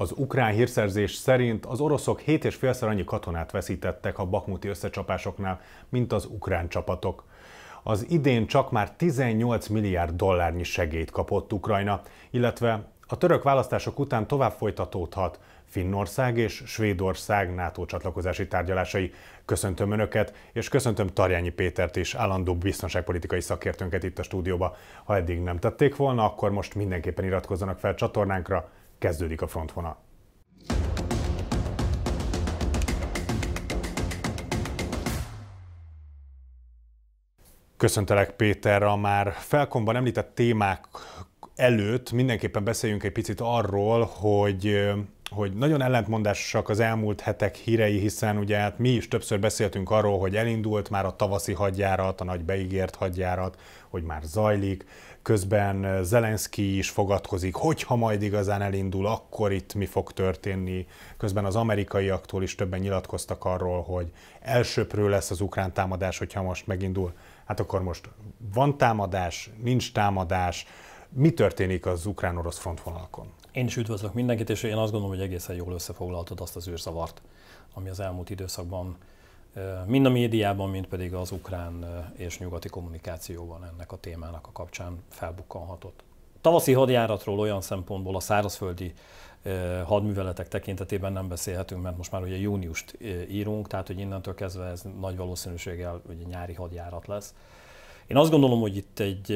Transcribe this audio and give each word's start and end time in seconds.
Az 0.00 0.12
ukrán 0.16 0.52
hírszerzés 0.52 1.14
szerint 1.14 1.66
az 1.66 1.80
oroszok 1.80 2.22
7,5-szer 2.26 2.88
annyi 2.88 3.04
katonát 3.04 3.50
veszítettek 3.50 4.18
a 4.18 4.24
bakmuti 4.24 4.68
összecsapásoknál, 4.68 5.60
mint 5.88 6.12
az 6.12 6.24
ukrán 6.24 6.68
csapatok. 6.68 7.24
Az 7.82 8.06
idén 8.08 8.46
csak 8.46 8.70
már 8.70 8.90
18 8.96 9.66
milliárd 9.66 10.16
dollárnyi 10.16 10.62
segélyt 10.62 11.10
kapott 11.10 11.52
Ukrajna, 11.52 12.00
illetve 12.30 12.84
a 13.06 13.16
török 13.16 13.42
választások 13.42 13.98
után 13.98 14.26
tovább 14.26 14.52
folytatódhat 14.52 15.40
Finnország 15.64 16.38
és 16.38 16.62
Svédország 16.66 17.54
NATO 17.54 17.84
csatlakozási 17.84 18.48
tárgyalásai. 18.48 19.12
Köszöntöm 19.44 19.92
Önöket, 19.92 20.34
és 20.52 20.68
köszöntöm 20.68 21.06
Tarjányi 21.06 21.50
Pétert 21.50 21.96
is, 21.96 22.14
állandó 22.14 22.54
biztonságpolitikai 22.54 23.40
szakértőnket 23.40 24.02
itt 24.02 24.18
a 24.18 24.22
stúdióba. 24.22 24.76
Ha 25.04 25.16
eddig 25.16 25.40
nem 25.40 25.58
tették 25.58 25.96
volna, 25.96 26.24
akkor 26.24 26.50
most 26.50 26.74
mindenképpen 26.74 27.24
iratkozzanak 27.24 27.78
fel 27.78 27.94
csatornánkra, 27.94 28.70
kezdődik 29.00 29.42
a 29.42 29.46
frontvonal. 29.46 29.96
Köszöntelek 37.76 38.30
Péter, 38.30 38.82
a 38.82 38.96
már 38.96 39.32
felkomban 39.32 39.96
említett 39.96 40.34
témák 40.34 40.86
előtt 41.56 42.12
mindenképpen 42.12 42.64
beszéljünk 42.64 43.02
egy 43.02 43.12
picit 43.12 43.40
arról, 43.40 44.04
hogy 44.04 44.90
hogy 45.30 45.52
nagyon 45.52 45.82
ellentmondásosak 45.82 46.68
az 46.68 46.80
elmúlt 46.80 47.20
hetek 47.20 47.56
hírei, 47.56 47.98
hiszen 47.98 48.38
ugye 48.38 48.56
hát 48.56 48.78
mi 48.78 48.88
is 48.88 49.08
többször 49.08 49.40
beszéltünk 49.40 49.90
arról, 49.90 50.18
hogy 50.18 50.36
elindult 50.36 50.90
már 50.90 51.04
a 51.04 51.16
tavaszi 51.16 51.52
hadjárat, 51.52 52.20
a 52.20 52.24
nagy 52.24 52.44
beígért 52.44 52.94
hadjárat, 52.94 53.60
hogy 53.88 54.02
már 54.02 54.22
zajlik, 54.24 54.84
közben 55.22 56.04
Zelenszky 56.04 56.78
is 56.78 56.90
fogadkozik, 56.90 57.54
hogyha 57.54 57.96
majd 57.96 58.22
igazán 58.22 58.62
elindul, 58.62 59.06
akkor 59.06 59.52
itt 59.52 59.74
mi 59.74 59.86
fog 59.86 60.12
történni. 60.12 60.86
Közben 61.16 61.44
az 61.44 61.56
amerikaiaktól 61.56 62.42
is 62.42 62.54
többen 62.54 62.80
nyilatkoztak 62.80 63.44
arról, 63.44 63.82
hogy 63.82 64.12
elsőpről 64.40 65.08
lesz 65.08 65.30
az 65.30 65.40
ukrán 65.40 65.72
támadás, 65.72 66.18
hogyha 66.18 66.42
most 66.42 66.66
megindul. 66.66 67.12
Hát 67.44 67.60
akkor 67.60 67.82
most 67.82 68.08
van 68.54 68.76
támadás, 68.76 69.50
nincs 69.62 69.92
támadás, 69.92 70.66
mi 71.08 71.30
történik 71.30 71.86
az 71.86 72.06
ukrán-orosz 72.06 72.58
frontvonalakon? 72.58 73.32
Én 73.52 73.66
is 73.66 73.76
üdvözlök 73.76 74.14
mindenkit, 74.14 74.50
és 74.50 74.62
én 74.62 74.76
azt 74.76 74.92
gondolom, 74.92 75.16
hogy 75.16 75.24
egészen 75.24 75.56
jól 75.56 75.72
összefoglaltad 75.72 76.40
azt 76.40 76.56
az 76.56 76.68
űrzavart, 76.68 77.22
ami 77.74 77.88
az 77.88 78.00
elmúlt 78.00 78.30
időszakban 78.30 78.96
mind 79.86 80.06
a 80.06 80.10
médiában, 80.10 80.70
mind 80.70 80.86
pedig 80.86 81.14
az 81.14 81.30
ukrán 81.30 82.04
és 82.16 82.38
nyugati 82.38 82.68
kommunikációban 82.68 83.64
ennek 83.64 83.92
a 83.92 83.96
témának 83.96 84.46
a 84.46 84.52
kapcsán 84.52 85.02
felbukkanhatott. 85.08 86.02
Tavaszi 86.40 86.72
hadjáratról 86.72 87.38
olyan 87.38 87.60
szempontból 87.60 88.16
a 88.16 88.20
szárazföldi 88.20 88.94
hadműveletek 89.84 90.48
tekintetében 90.48 91.12
nem 91.12 91.28
beszélhetünk, 91.28 91.82
mert 91.82 91.96
most 91.96 92.12
már 92.12 92.22
ugye 92.22 92.36
júniust 92.36 92.98
írunk, 93.30 93.66
tehát 93.66 93.86
hogy 93.86 93.98
innentől 93.98 94.34
kezdve 94.34 94.64
ez 94.64 94.82
nagy 95.00 95.16
valószínűséggel 95.16 96.02
ugye 96.08 96.24
nyári 96.24 96.54
hadjárat 96.54 97.06
lesz. 97.06 97.34
Én 98.06 98.16
azt 98.16 98.30
gondolom, 98.30 98.60
hogy 98.60 98.76
itt 98.76 98.98
egy 98.98 99.26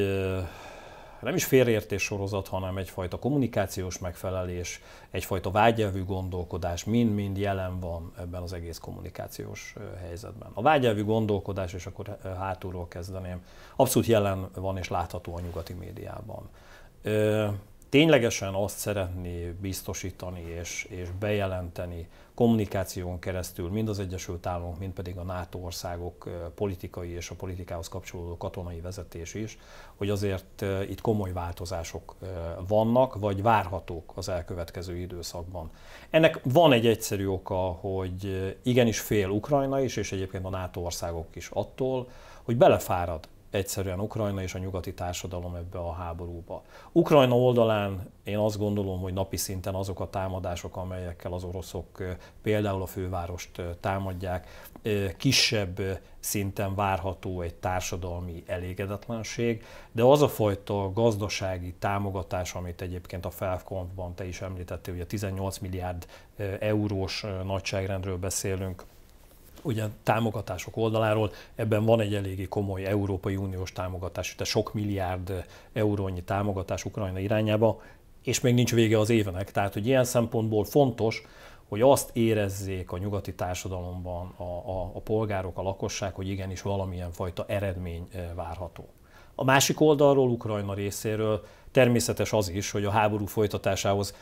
nem 1.25 1.35
is 1.35 1.45
félreértés 1.45 2.03
sorozat, 2.03 2.49
hanem 2.49 2.77
egyfajta 2.77 3.19
kommunikációs 3.19 3.99
megfelelés, 3.99 4.81
egyfajta 5.11 5.51
vágyelvű 5.51 6.05
gondolkodás 6.05 6.85
mind-mind 6.85 7.37
jelen 7.37 7.81
van 7.81 8.13
ebben 8.19 8.43
az 8.43 8.53
egész 8.53 8.79
kommunikációs 8.79 9.75
helyzetben. 10.01 10.51
A 10.55 10.63
vágyelvű 10.63 11.05
gondolkodás, 11.05 11.73
és 11.73 11.87
akkor 11.87 12.19
hátulról 12.39 12.89
kezdeném, 12.89 13.45
abszolút 13.77 14.09
jelen 14.09 14.49
van 14.55 14.77
és 14.77 14.89
látható 14.89 15.37
a 15.37 15.41
nyugati 15.41 15.73
médiában 15.73 16.49
ténylegesen 17.95 18.55
azt 18.55 18.79
szeretné 18.79 19.55
biztosítani 19.61 20.41
és, 20.41 20.87
és 20.91 21.09
bejelenteni 21.19 22.09
kommunikáción 22.35 23.19
keresztül 23.19 23.71
mind 23.71 23.89
az 23.89 23.99
Egyesült 23.99 24.47
Államok, 24.47 24.79
mind 24.79 24.93
pedig 24.93 25.17
a 25.17 25.23
NATO 25.23 25.59
országok 25.59 26.29
politikai 26.55 27.11
és 27.11 27.31
a 27.31 27.35
politikához 27.35 27.89
kapcsolódó 27.89 28.37
katonai 28.37 28.81
vezetés 28.81 29.35
is, 29.35 29.59
hogy 29.97 30.11
azért 30.11 30.65
itt 30.89 31.01
komoly 31.01 31.33
változások 31.33 32.15
vannak, 32.69 33.19
vagy 33.19 33.43
várhatók 33.43 34.13
az 34.15 34.29
elkövetkező 34.29 34.97
időszakban. 34.97 35.71
Ennek 36.11 36.41
van 36.43 36.73
egy 36.73 36.87
egyszerű 36.87 37.27
oka, 37.27 37.57
hogy 37.57 38.55
igenis 38.63 39.01
fél 39.01 39.29
Ukrajna 39.29 39.81
is, 39.81 39.97
és 39.97 40.13
egyébként 40.13 40.45
a 40.45 40.51
NATO 40.51 40.81
országok 40.81 41.37
is 41.37 41.49
attól, 41.53 42.09
hogy 42.43 42.57
belefárad 42.57 43.29
egyszerűen 43.55 44.01
Ukrajna 44.01 44.43
és 44.43 44.55
a 44.55 44.59
nyugati 44.59 44.95
társadalom 44.95 45.55
ebbe 45.55 45.79
a 45.79 45.93
háborúba. 45.93 46.63
Ukrajna 46.93 47.39
oldalán 47.39 48.11
én 48.25 48.39
azt 48.39 48.59
gondolom, 48.59 49.01
hogy 49.01 49.13
napi 49.13 49.37
szinten 49.37 49.75
azok 49.75 50.01
a 50.01 50.11
támadások, 50.11 50.77
amelyekkel 50.77 51.33
az 51.33 51.45
oroszok 51.45 52.03
például 52.43 52.83
a 52.83 52.87
fővárost 52.87 53.63
támadják, 53.81 54.69
kisebb 55.17 55.81
szinten 56.21 56.75
várható 56.75 57.41
egy 57.41 57.55
társadalmi 57.55 58.43
elégedetlenség, 58.47 59.65
de 59.93 60.03
az 60.03 60.23
a 60.23 60.29
fajta 60.29 60.93
gazdasági 60.93 61.75
támogatás, 61.79 62.55
amit 62.55 62.81
egyébként 62.81 63.25
a 63.25 63.31
felkonfban 63.31 64.15
te 64.15 64.27
is 64.27 64.41
említettél, 64.41 64.95
ugye 64.95 65.07
18 65.07 65.59
milliárd 65.59 66.07
eurós 66.59 67.25
nagyságrendről 67.45 68.17
beszélünk, 68.17 68.85
ugye 69.65 69.85
támogatások 70.03 70.77
oldaláról, 70.77 71.33
ebben 71.55 71.85
van 71.85 72.01
egy 72.01 72.15
eléggé 72.15 72.45
komoly 72.45 72.85
Európai 72.85 73.37
Uniós 73.37 73.73
támogatás, 73.73 74.35
tehát 74.35 74.53
sok 74.53 74.75
milliárd 74.75 75.45
eurónyi 75.73 76.23
támogatás 76.23 76.85
Ukrajna 76.85 77.19
irányába, 77.19 77.81
és 78.23 78.41
még 78.41 78.55
nincs 78.55 78.73
vége 78.73 78.99
az 78.99 79.11
évenek. 79.11 79.51
Tehát, 79.51 79.73
hogy 79.73 79.87
ilyen 79.87 80.05
szempontból 80.05 80.65
fontos, 80.65 81.23
hogy 81.69 81.81
azt 81.81 82.17
érezzék 82.17 82.93
a 82.93 82.99
nyugati 82.99 83.35
társadalomban 83.35 84.35
a, 84.37 84.43
a, 84.43 84.91
a 84.95 85.01
polgárok, 85.01 85.59
a 85.59 85.63
lakosság, 85.63 86.15
hogy 86.15 86.29
igenis 86.29 86.63
valamilyen 86.63 87.11
fajta 87.11 87.45
eredmény 87.49 88.09
eh, 88.13 88.25
várható. 88.35 88.89
A 89.35 89.45
másik 89.45 89.81
oldalról, 89.81 90.29
Ukrajna 90.29 90.75
részéről 90.75 91.45
természetes 91.71 92.33
az 92.33 92.49
is, 92.49 92.71
hogy 92.71 92.85
a 92.85 92.91
háború 92.91 93.27
folytatásához 93.27 94.15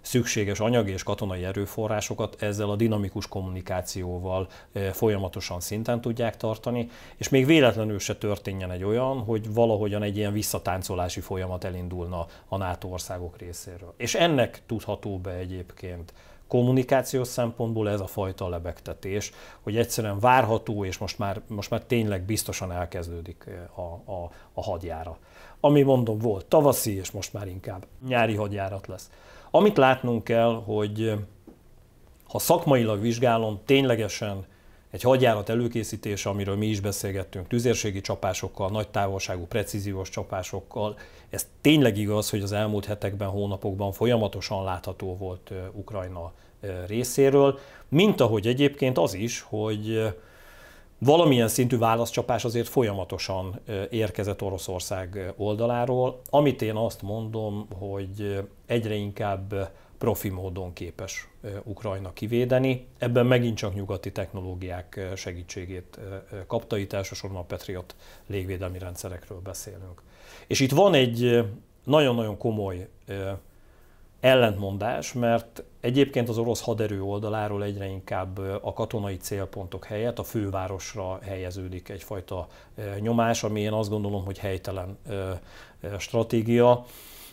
szükséges 0.00 0.60
anyagi 0.60 0.92
és 0.92 1.02
katonai 1.02 1.44
erőforrásokat 1.44 2.42
ezzel 2.42 2.70
a 2.70 2.76
dinamikus 2.76 3.28
kommunikációval 3.28 4.48
folyamatosan 4.92 5.60
szinten 5.60 6.00
tudják 6.00 6.36
tartani, 6.36 6.88
és 7.16 7.28
még 7.28 7.46
véletlenül 7.46 7.98
se 7.98 8.16
történjen 8.16 8.70
egy 8.70 8.84
olyan, 8.84 9.18
hogy 9.18 9.52
valahogyan 9.52 10.02
egy 10.02 10.16
ilyen 10.16 10.32
visszatáncolási 10.32 11.20
folyamat 11.20 11.64
elindulna 11.64 12.26
a 12.48 12.56
NATO 12.56 12.88
országok 12.88 13.38
részéről. 13.38 13.94
És 13.96 14.14
ennek 14.14 14.62
tudható 14.66 15.18
be 15.18 15.30
egyébként 15.30 16.12
kommunikációs 16.48 17.28
szempontból 17.28 17.90
ez 17.90 18.00
a 18.00 18.06
fajta 18.06 18.48
lebegtetés, 18.48 19.32
hogy 19.62 19.76
egyszerűen 19.76 20.18
várható, 20.18 20.84
és 20.84 20.98
most 20.98 21.18
már, 21.18 21.40
most 21.46 21.70
már 21.70 21.82
tényleg 21.82 22.22
biztosan 22.22 22.72
elkezdődik 22.72 23.46
a, 23.74 24.12
a, 24.12 24.30
a 24.52 24.62
hadjára. 24.62 25.18
Ami 25.60 25.82
mondom 25.82 26.18
volt 26.18 26.46
tavaszi, 26.46 26.96
és 26.96 27.10
most 27.10 27.32
már 27.32 27.46
inkább 27.46 27.86
nyári 28.06 28.34
hadjárat 28.34 28.86
lesz. 28.86 29.10
Amit 29.50 29.76
látnunk 29.76 30.24
kell, 30.24 30.62
hogy 30.64 31.12
ha 32.28 32.38
szakmailag 32.38 33.00
vizsgálom, 33.00 33.60
ténylegesen 33.64 34.44
egy 34.90 35.02
hadjárat 35.02 35.48
előkészítése, 35.48 36.28
amiről 36.28 36.56
mi 36.56 36.66
is 36.66 36.80
beszélgettünk, 36.80 37.48
tüzérségi 37.48 38.00
csapásokkal, 38.00 38.70
nagy 38.70 38.88
távolságú, 38.88 39.46
precíziós 39.46 40.08
csapásokkal, 40.08 40.98
ez 41.30 41.48
tényleg 41.60 41.98
igaz, 41.98 42.30
hogy 42.30 42.42
az 42.42 42.52
elmúlt 42.52 42.84
hetekben, 42.84 43.28
hónapokban 43.28 43.92
folyamatosan 43.92 44.64
látható 44.64 45.16
volt 45.16 45.52
Ukrajna 45.72 46.32
részéről, 46.86 47.58
mint 47.88 48.20
ahogy 48.20 48.46
egyébként 48.46 48.98
az 48.98 49.14
is, 49.14 49.40
hogy 49.40 50.14
valamilyen 50.98 51.48
szintű 51.48 51.78
válaszcsapás 51.78 52.44
azért 52.44 52.68
folyamatosan 52.68 53.60
érkezett 53.90 54.42
Oroszország 54.42 55.32
oldaláról, 55.36 56.20
amit 56.30 56.62
én 56.62 56.76
azt 56.76 57.02
mondom, 57.02 57.66
hogy 57.78 58.42
egyre 58.66 58.94
inkább 58.94 59.70
profi 59.98 60.28
módon 60.28 60.72
képes 60.72 61.28
Ukrajna 61.62 62.12
kivédeni. 62.12 62.86
Ebben 62.98 63.26
megint 63.26 63.56
csak 63.56 63.74
nyugati 63.74 64.12
technológiák 64.12 65.10
segítségét 65.16 65.98
kapta, 66.46 66.76
itt 66.76 66.92
elsősorban 66.92 67.40
a 67.40 67.44
Patriot 67.44 67.94
légvédelmi 68.26 68.78
rendszerekről 68.78 69.40
beszélünk. 69.40 70.02
És 70.46 70.60
itt 70.60 70.72
van 70.72 70.94
egy 70.94 71.44
nagyon-nagyon 71.84 72.36
komoly 72.36 72.88
ellentmondás, 74.26 75.12
mert 75.12 75.62
egyébként 75.80 76.28
az 76.28 76.38
orosz 76.38 76.60
haderő 76.60 77.02
oldaláról 77.02 77.64
egyre 77.64 77.86
inkább 77.86 78.38
a 78.62 78.72
katonai 78.72 79.16
célpontok 79.16 79.84
helyett 79.84 80.18
a 80.18 80.22
fővárosra 80.22 81.18
helyeződik 81.22 81.88
egyfajta 81.88 82.46
nyomás, 83.00 83.42
ami 83.44 83.60
én 83.60 83.72
azt 83.72 83.90
gondolom, 83.90 84.24
hogy 84.24 84.38
helytelen 84.38 84.98
stratégia. 85.98 86.84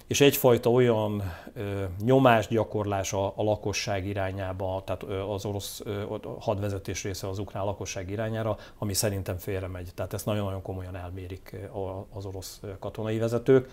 és 0.07 0.21
egyfajta 0.21 0.69
olyan 0.69 1.23
ö, 1.53 1.83
nyomásgyakorlás 2.03 3.13
a, 3.13 3.25
a 3.25 3.43
lakosság 3.43 4.05
irányába, 4.05 4.81
tehát 4.85 5.03
az 5.03 5.45
orosz 5.45 5.81
ö, 5.85 6.03
hadvezetés 6.39 7.03
része 7.03 7.27
az 7.27 7.39
ukrán 7.39 7.65
lakosság 7.65 8.09
irányára, 8.09 8.57
ami 8.77 8.93
szerintem 8.93 9.37
félre 9.37 9.67
megy. 9.67 9.89
Tehát 9.95 10.13
ezt 10.13 10.25
nagyon-nagyon 10.25 10.61
komolyan 10.61 10.95
elmérik 10.95 11.55
az 12.13 12.25
orosz 12.25 12.61
katonai 12.79 13.17
vezetők. 13.17 13.69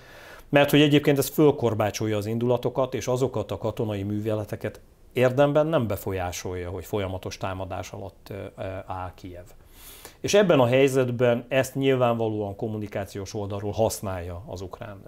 Mert 0.50 0.70
hogy 0.70 0.80
egyébként 0.80 1.18
ez 1.18 1.28
fölkorbácsolja 1.28 2.16
az 2.16 2.26
indulatokat, 2.26 2.94
és 2.94 3.06
azokat 3.06 3.50
a 3.50 3.58
katonai 3.58 4.02
műveleteket 4.02 4.80
érdemben 5.12 5.66
nem 5.66 5.86
befolyásolja, 5.86 6.70
hogy 6.70 6.84
folyamatos 6.84 7.36
támadás 7.36 7.90
alatt 7.92 8.32
áll 8.86 9.12
Kiev. 9.14 9.44
És 10.20 10.34
ebben 10.34 10.60
a 10.60 10.66
helyzetben 10.66 11.44
ezt 11.48 11.74
nyilvánvalóan 11.74 12.56
kommunikációs 12.56 13.34
oldalról 13.34 13.72
használja 13.72 14.42
az 14.46 14.60
ukrán 14.60 15.02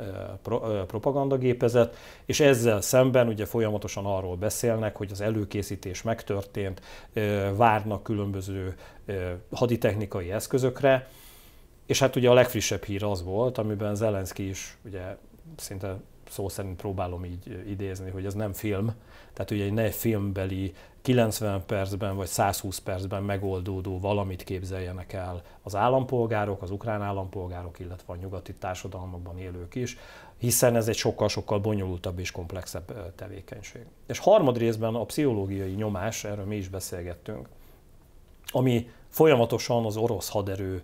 propagandagépezet, 0.87 1.97
és 2.27 2.41
ezzel 2.41 2.81
szemben 2.81 3.29
ugye 3.29 3.47
folyamatosan 3.47 4.07
arról 4.07 4.37
beszélnek, 4.37 4.97
hogy 4.97 5.11
az 5.13 5.21
előkészítés 5.21 6.03
megtörtént, 6.03 6.81
várnak 7.57 8.03
különböző 8.03 8.75
haditechnikai 9.53 10.33
eszközökre, 10.33 11.09
és 11.87 11.99
hát 11.99 12.17
ugye 12.17 12.31
a 12.31 12.35
legfrissebb 12.35 12.83
hír 12.83 13.05
az 13.05 13.23
volt, 13.23 13.59
amiben 13.59 13.95
Zelenszky 13.95 14.49
is 14.49 14.77
ugye 14.85 15.17
szinte 15.57 16.01
szó 16.29 16.49
szerint 16.49 16.77
próbálom 16.77 17.25
így 17.25 17.63
idézni, 17.69 18.11
hogy 18.11 18.27
ez 18.27 18.35
nem 18.35 18.53
film, 18.53 18.95
tehát 19.33 19.51
ugye 19.51 19.65
egy 19.65 19.73
ne 19.73 19.91
filmbeli 19.91 20.75
90 21.03 21.67
percben 21.67 22.17
vagy 22.17 22.27
120 22.27 22.79
percben 22.79 23.23
megoldódó 23.23 23.99
valamit 23.99 24.45
képzeljenek 24.45 25.13
el 25.13 25.43
az 25.63 25.75
állampolgárok, 25.77 26.63
az 26.63 26.71
ukrán 26.71 27.03
állampolgárok, 27.03 27.79
illetve 27.79 28.13
a 28.13 28.17
nyugati 28.17 28.55
társadalmakban 28.55 29.39
élők 29.39 29.75
is, 29.75 29.99
hiszen 30.37 30.77
ez 30.77 30.89
egy 30.89 30.97
sokkal-sokkal 30.97 31.59
bonyolultabb 31.59 32.19
és 32.19 32.31
komplexebb 32.31 33.15
tevékenység. 33.15 33.87
És 34.07 34.19
harmad 34.19 34.59
részben 34.59 34.95
a 34.95 35.05
pszichológiai 35.05 35.73
nyomás, 35.73 36.25
erről 36.25 36.45
mi 36.45 36.57
is 36.57 36.69
beszélgettünk, 36.69 37.49
ami 38.47 38.91
folyamatosan 39.09 39.85
az 39.85 39.97
orosz 39.97 40.29
haderő 40.29 40.83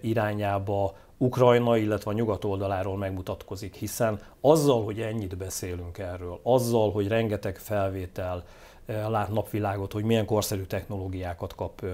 irányába 0.00 0.96
Ukrajna, 1.22 1.76
illetve 1.76 2.10
a 2.10 2.14
nyugat 2.14 2.44
oldaláról 2.44 2.96
megmutatkozik, 2.96 3.74
hiszen 3.74 4.20
azzal, 4.40 4.84
hogy 4.84 5.00
ennyit 5.00 5.36
beszélünk 5.36 5.98
erről, 5.98 6.40
azzal, 6.42 6.90
hogy 6.90 7.08
rengeteg 7.08 7.58
felvétel 7.58 8.44
lát 8.86 9.28
napvilágot, 9.28 9.92
hogy 9.92 10.04
milyen 10.04 10.26
korszerű 10.26 10.62
technológiákat 10.62 11.54
kap 11.54 11.84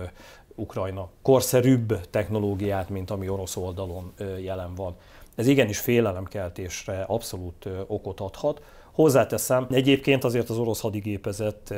Ukrajna, 0.55 1.09
korszerűbb 1.23 2.01
technológiát, 2.11 2.89
mint 2.89 3.11
ami 3.11 3.29
orosz 3.29 3.57
oldalon 3.57 4.13
jelen 4.41 4.75
van. 4.75 4.97
Ez 5.35 5.47
igenis 5.47 5.79
félelemkeltésre 5.79 7.05
abszolút 7.07 7.69
okot 7.87 8.21
adhat. 8.21 8.63
Hozzáteszem, 8.93 9.67
egyébként 9.71 10.25
azért 10.25 10.51
az 10.51 10.59
orosz 10.59 10.81
hadigépezet 10.81 11.75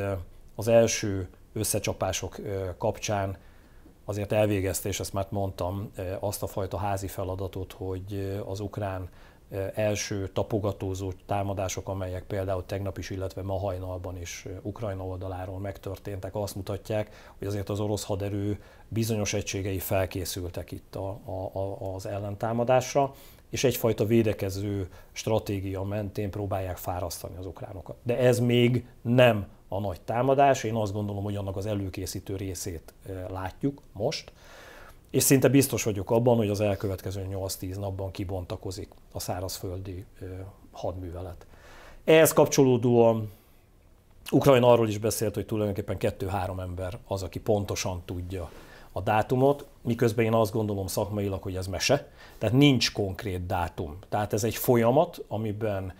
az 0.54 0.68
első 0.68 1.28
összecsapások 1.52 2.36
kapcsán 2.78 3.36
azért 4.10 4.32
elvégezte, 4.32 4.88
és 4.88 5.00
ezt 5.00 5.12
már 5.12 5.26
mondtam, 5.28 5.90
azt 6.20 6.42
a 6.42 6.46
fajta 6.46 6.76
házi 6.76 7.06
feladatot, 7.06 7.72
hogy 7.72 8.40
az 8.46 8.60
ukrán 8.60 9.08
első 9.74 10.28
tapogatózó 10.28 11.12
támadások, 11.26 11.88
amelyek 11.88 12.22
például 12.22 12.64
tegnap 12.66 12.98
is, 12.98 13.10
illetve 13.10 13.42
ma 13.42 13.58
hajnalban 13.58 14.16
is 14.20 14.46
Ukrajna 14.62 15.04
oldaláról 15.04 15.58
megtörténtek, 15.58 16.34
azt 16.34 16.54
mutatják, 16.54 17.32
hogy 17.38 17.46
azért 17.46 17.68
az 17.68 17.80
orosz 17.80 18.04
haderő 18.04 18.62
bizonyos 18.88 19.32
egységei 19.32 19.78
felkészültek 19.78 20.72
itt 20.72 20.94
a, 20.94 21.08
a, 21.24 21.58
a, 21.58 21.94
az 21.94 22.06
ellentámadásra, 22.06 23.14
és 23.50 23.64
egyfajta 23.64 24.04
védekező 24.04 24.88
stratégia 25.12 25.82
mentén 25.82 26.30
próbálják 26.30 26.76
fárasztani 26.76 27.36
az 27.36 27.46
ukránokat. 27.46 27.96
De 28.02 28.18
ez 28.18 28.38
még 28.38 28.84
nem 29.02 29.46
a 29.68 29.80
nagy 29.80 30.00
támadás, 30.00 30.64
én 30.64 30.74
azt 30.74 30.92
gondolom, 30.92 31.22
hogy 31.22 31.36
annak 31.36 31.56
az 31.56 31.66
előkészítő 31.66 32.36
részét 32.36 32.94
látjuk 33.28 33.82
most, 33.92 34.32
és 35.10 35.22
szinte 35.22 35.48
biztos 35.48 35.82
vagyok 35.82 36.10
abban, 36.10 36.36
hogy 36.36 36.48
az 36.48 36.60
elkövetkező 36.60 37.26
8-10 37.30 37.78
napban 37.78 38.10
kibontakozik 38.10 38.88
a 39.12 39.20
szárazföldi 39.20 40.04
hadművelet. 40.70 41.46
Ehhez 42.04 42.32
kapcsolódóan 42.32 43.30
Ukrajna 44.30 44.72
arról 44.72 44.88
is 44.88 44.98
beszélt, 44.98 45.34
hogy 45.34 45.46
tulajdonképpen 45.46 45.98
kettő-három 45.98 46.60
ember 46.60 46.98
az, 47.06 47.22
aki 47.22 47.40
pontosan 47.40 48.02
tudja 48.04 48.50
a 48.92 49.00
dátumot, 49.00 49.66
miközben 49.82 50.24
én 50.24 50.34
azt 50.34 50.52
gondolom 50.52 50.86
szakmailag, 50.86 51.42
hogy 51.42 51.56
ez 51.56 51.66
mese, 51.66 52.08
tehát 52.38 52.56
nincs 52.56 52.92
konkrét 52.92 53.46
dátum. 53.46 53.98
Tehát 54.08 54.32
ez 54.32 54.44
egy 54.44 54.56
folyamat, 54.56 55.24
amiben 55.28 55.92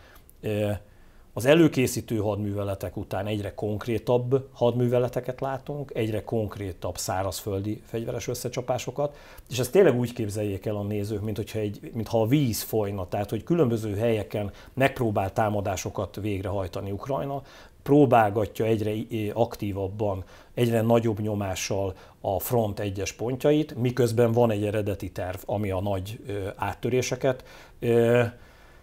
az 1.32 1.44
előkészítő 1.44 2.16
hadműveletek 2.16 2.96
után 2.96 3.26
egyre 3.26 3.54
konkrétabb 3.54 4.48
hadműveleteket 4.52 5.40
látunk, 5.40 5.90
egyre 5.94 6.24
konkrétabb 6.24 6.96
szárazföldi 6.96 7.82
fegyveres 7.84 8.28
összecsapásokat, 8.28 9.16
és 9.50 9.58
ezt 9.58 9.72
tényleg 9.72 9.98
úgy 9.98 10.12
képzeljék 10.12 10.66
el 10.66 10.76
a 10.76 10.82
nézők, 10.82 11.22
mint 11.22 11.36
hogyha 11.36 11.58
egy, 11.58 11.90
mintha 11.94 12.20
a 12.20 12.26
víz 12.26 12.62
folyna, 12.62 13.08
tehát 13.08 13.30
hogy 13.30 13.42
különböző 13.42 13.96
helyeken 13.96 14.50
megpróbál 14.74 15.32
támadásokat 15.32 16.16
végrehajtani 16.16 16.90
Ukrajna, 16.90 17.42
próbálgatja 17.82 18.64
egyre 18.64 18.92
aktívabban, 19.32 20.24
egyre 20.54 20.80
nagyobb 20.80 21.20
nyomással 21.20 21.94
a 22.20 22.38
front 22.38 22.80
egyes 22.80 23.12
pontjait, 23.12 23.74
miközben 23.74 24.32
van 24.32 24.50
egy 24.50 24.64
eredeti 24.64 25.10
terv, 25.10 25.38
ami 25.46 25.70
a 25.70 25.80
nagy 25.80 26.18
áttöréseket 26.56 27.44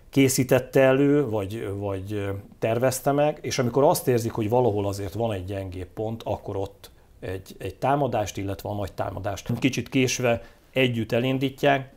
készítette 0.09 0.81
elő, 0.81 1.29
vagy, 1.29 1.73
vagy 1.77 2.25
tervezte 2.59 3.11
meg, 3.11 3.39
és 3.41 3.59
amikor 3.59 3.83
azt 3.83 4.07
érzik, 4.07 4.31
hogy 4.31 4.49
valahol 4.49 4.87
azért 4.87 5.13
van 5.13 5.31
egy 5.31 5.45
gyengébb 5.45 5.87
pont, 5.87 6.23
akkor 6.23 6.55
ott 6.55 6.91
egy, 7.19 7.55
egy 7.57 7.75
támadást, 7.75 8.37
illetve 8.37 8.69
a 8.69 8.75
nagy 8.75 8.93
támadást 8.93 9.59
kicsit 9.59 9.89
késve 9.89 10.43
együtt 10.71 11.11
elindítják, 11.11 11.95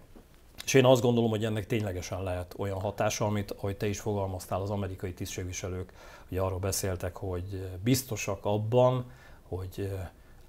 és 0.64 0.74
én 0.74 0.84
azt 0.84 1.02
gondolom, 1.02 1.30
hogy 1.30 1.44
ennek 1.44 1.66
ténylegesen 1.66 2.22
lehet 2.22 2.54
olyan 2.58 2.80
hatása, 2.80 3.24
amit, 3.24 3.50
ahogy 3.50 3.76
te 3.76 3.88
is 3.88 4.00
fogalmaztál, 4.00 4.60
az 4.60 4.70
amerikai 4.70 5.12
tisztségviselők 5.12 5.92
ugye 6.30 6.40
arról 6.40 6.58
beszéltek, 6.58 7.16
hogy 7.16 7.68
biztosak 7.84 8.44
abban, 8.44 9.04
hogy 9.48 9.90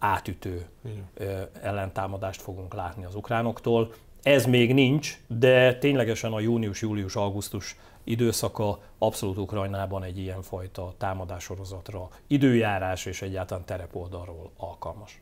átütő 0.01 0.65
ellentámadást 1.61 2.41
fogunk 2.41 2.73
látni 2.73 3.05
az 3.05 3.15
ukránoktól. 3.15 3.93
Ez 4.23 4.45
még 4.45 4.73
nincs, 4.73 5.19
de 5.27 5.77
ténylegesen 5.77 6.31
a 6.31 6.39
június, 6.39 6.81
július, 6.81 7.15
augusztus 7.15 7.75
időszaka 8.03 8.79
abszolút 8.97 9.37
Ukrajnában 9.37 10.03
egy 10.03 10.17
ilyenfajta 10.17 10.93
támadásorozatra 10.97 12.09
időjárás 12.27 13.05
és 13.05 13.21
egyáltalán 13.21 13.65
terepoldalról 13.65 14.51
alkalmas. 14.57 15.21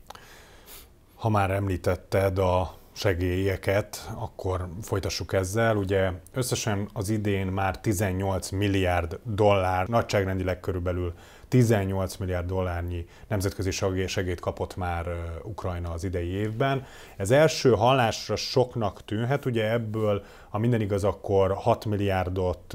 Ha 1.14 1.28
már 1.28 1.50
említetted 1.50 2.38
a 2.38 2.74
segélyeket, 2.92 4.10
akkor 4.14 4.68
folytassuk 4.82 5.32
ezzel. 5.32 5.76
Ugye 5.76 6.10
összesen 6.32 6.88
az 6.92 7.08
idén 7.08 7.46
már 7.46 7.80
18 7.80 8.50
milliárd 8.50 9.18
dollár, 9.22 9.86
nagyságrendileg 9.88 10.60
körülbelül 10.60 11.14
18 11.50 12.16
milliárd 12.16 12.46
dollárnyi 12.46 13.06
nemzetközi 13.28 13.70
segélyt 14.06 14.40
kapott 14.40 14.76
már 14.76 15.06
Ukrajna 15.42 15.92
az 15.92 16.04
idei 16.04 16.28
évben. 16.28 16.86
Ez 17.16 17.30
első 17.30 17.70
hallásra 17.70 18.36
soknak 18.36 19.04
tűnhet, 19.04 19.44
ugye 19.44 19.70
ebből, 19.72 20.24
ha 20.48 20.58
minden 20.58 20.80
igaz, 20.80 21.04
akkor 21.04 21.52
6 21.52 21.84
milliárdot 21.84 22.74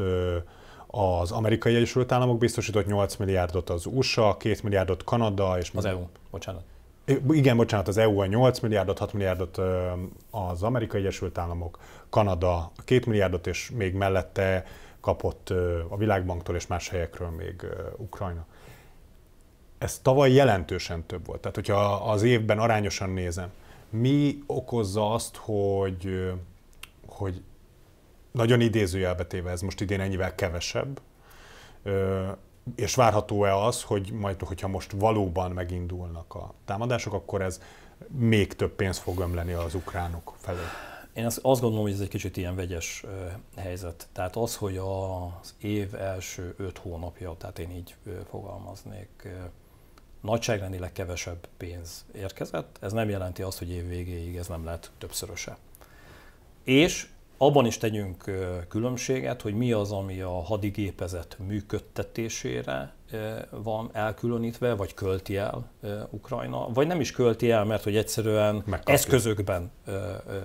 az 0.87 1.31
amerikai 1.31 1.75
Egyesült 1.75 2.11
Államok 2.11 2.37
biztosított, 2.37 2.85
8 2.85 3.15
milliárdot 3.15 3.69
az 3.69 3.85
USA, 3.85 4.37
2 4.37 4.55
milliárdot 4.63 5.03
Kanada, 5.03 5.57
és 5.57 5.71
az 5.75 5.85
EU, 5.85 6.07
bocsánat. 6.31 6.63
Igen, 7.29 7.57
bocsánat, 7.57 7.87
az 7.87 7.97
EU 7.97 8.19
a 8.19 8.25
8 8.25 8.59
milliárdot, 8.59 8.97
6 8.97 9.13
milliárdot 9.13 9.57
az 10.31 10.63
Amerikai 10.63 10.99
Egyesült 10.99 11.37
Államok, 11.37 11.79
Kanada 12.09 12.71
2 12.85 13.01
milliárdot, 13.05 13.47
és 13.47 13.71
még 13.75 13.93
mellette 13.93 14.65
kapott 15.01 15.49
a 15.89 15.97
Világbanktól 15.97 16.55
és 16.55 16.67
más 16.67 16.89
helyekről 16.89 17.29
még 17.29 17.65
Ukrajna 17.97 18.45
ez 19.77 19.99
tavaly 19.99 20.31
jelentősen 20.31 21.05
több 21.05 21.25
volt. 21.25 21.39
Tehát, 21.39 21.55
hogyha 21.55 21.93
az 21.93 22.23
évben 22.23 22.59
arányosan 22.59 23.09
nézem, 23.09 23.49
mi 23.89 24.43
okozza 24.45 25.13
azt, 25.13 25.35
hogy, 25.35 26.31
hogy 27.05 27.41
nagyon 28.31 28.61
idézőjelbe 28.61 29.25
téve 29.25 29.51
ez 29.51 29.61
most 29.61 29.81
idén 29.81 29.99
ennyivel 29.99 30.35
kevesebb, 30.35 31.01
és 32.75 32.95
várható-e 32.95 33.55
az, 33.55 33.83
hogy 33.83 34.11
majd, 34.11 34.41
hogyha 34.41 34.67
most 34.67 34.91
valóban 34.91 35.51
megindulnak 35.51 36.35
a 36.35 36.53
támadások, 36.65 37.13
akkor 37.13 37.41
ez 37.41 37.61
még 38.07 38.53
több 38.53 38.71
pénzt 38.71 38.99
fog 38.99 39.19
ömleni 39.19 39.51
az 39.51 39.75
ukránok 39.75 40.33
felé? 40.37 40.59
Én 41.13 41.25
azt 41.25 41.41
gondolom, 41.41 41.81
hogy 41.81 41.91
ez 41.91 41.99
egy 41.99 42.07
kicsit 42.07 42.37
ilyen 42.37 42.55
vegyes 42.55 43.03
helyzet. 43.55 44.07
Tehát 44.11 44.35
az, 44.35 44.55
hogy 44.55 44.77
az 44.77 45.55
év 45.59 45.95
első 45.95 46.55
öt 46.57 46.77
hónapja, 46.77 47.35
tehát 47.37 47.59
én 47.59 47.71
így 47.71 47.95
fogalmaznék, 48.29 49.27
nagyságrendileg 50.25 50.91
kevesebb 50.91 51.47
pénz 51.57 52.05
érkezett, 52.15 52.77
ez 52.81 52.91
nem 52.91 53.09
jelenti 53.09 53.41
azt, 53.41 53.57
hogy 53.57 53.69
év 53.69 53.87
végéig 53.87 54.35
ez 54.35 54.47
nem 54.47 54.65
lehet 54.65 54.91
többszöröse. 54.97 55.57
És 56.63 57.07
abban 57.37 57.65
is 57.65 57.77
tegyünk 57.77 58.31
különbséget, 58.67 59.41
hogy 59.41 59.53
mi 59.53 59.71
az, 59.71 59.91
ami 59.91 60.21
a 60.21 60.41
hadigépezet 60.43 61.37
működtetésére 61.47 62.93
van 63.49 63.89
elkülönítve, 63.93 64.73
vagy 64.73 64.93
költi 64.93 65.37
el 65.37 65.69
Ukrajna, 66.09 66.69
vagy 66.73 66.87
nem 66.87 66.99
is 66.99 67.11
költi 67.11 67.51
el, 67.51 67.65
mert 67.65 67.83
hogy 67.83 67.95
egyszerűen 67.95 68.55
Megkapja. 68.55 68.93
eszközökben 68.93 69.71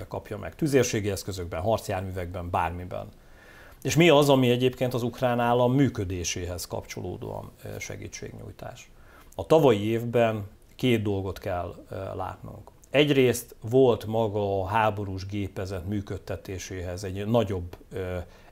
kapja 0.09 0.39
meg, 0.39 0.55
tüzérségi 0.55 1.11
eszközökben, 1.11 1.61
harcjárművekben, 1.61 2.51
bármiben. 2.51 3.09
És 3.83 3.97
mi 3.97 4.09
az, 4.09 4.29
ami 4.29 4.51
egyébként 4.51 4.95
az 4.95 5.03
ukrán 5.03 5.41
állam 5.41 5.75
működéséhez 5.75 6.67
kapcsolódóan 6.67 7.51
segítségnyújtás? 7.79 8.91
A 9.35 9.47
tavalyi 9.47 9.85
évben 9.85 10.49
két 10.77 11.03
dolgot 11.03 11.39
kell 11.39 11.75
látnunk. 12.17 12.71
Egyrészt 12.91 13.57
volt 13.71 14.07
maga 14.07 14.61
a 14.61 14.67
háborús 14.67 15.27
gépezet 15.27 15.87
működtetéséhez 15.87 17.05
egy 17.05 17.27
nagyobb 17.27 17.77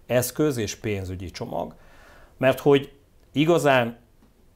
eszköz 0.06 0.56
és 0.56 0.75
pénzügyi 0.75 1.30
csomag, 1.30 1.75
mert 2.37 2.61
hogy 2.61 2.92
igazán, 3.32 3.99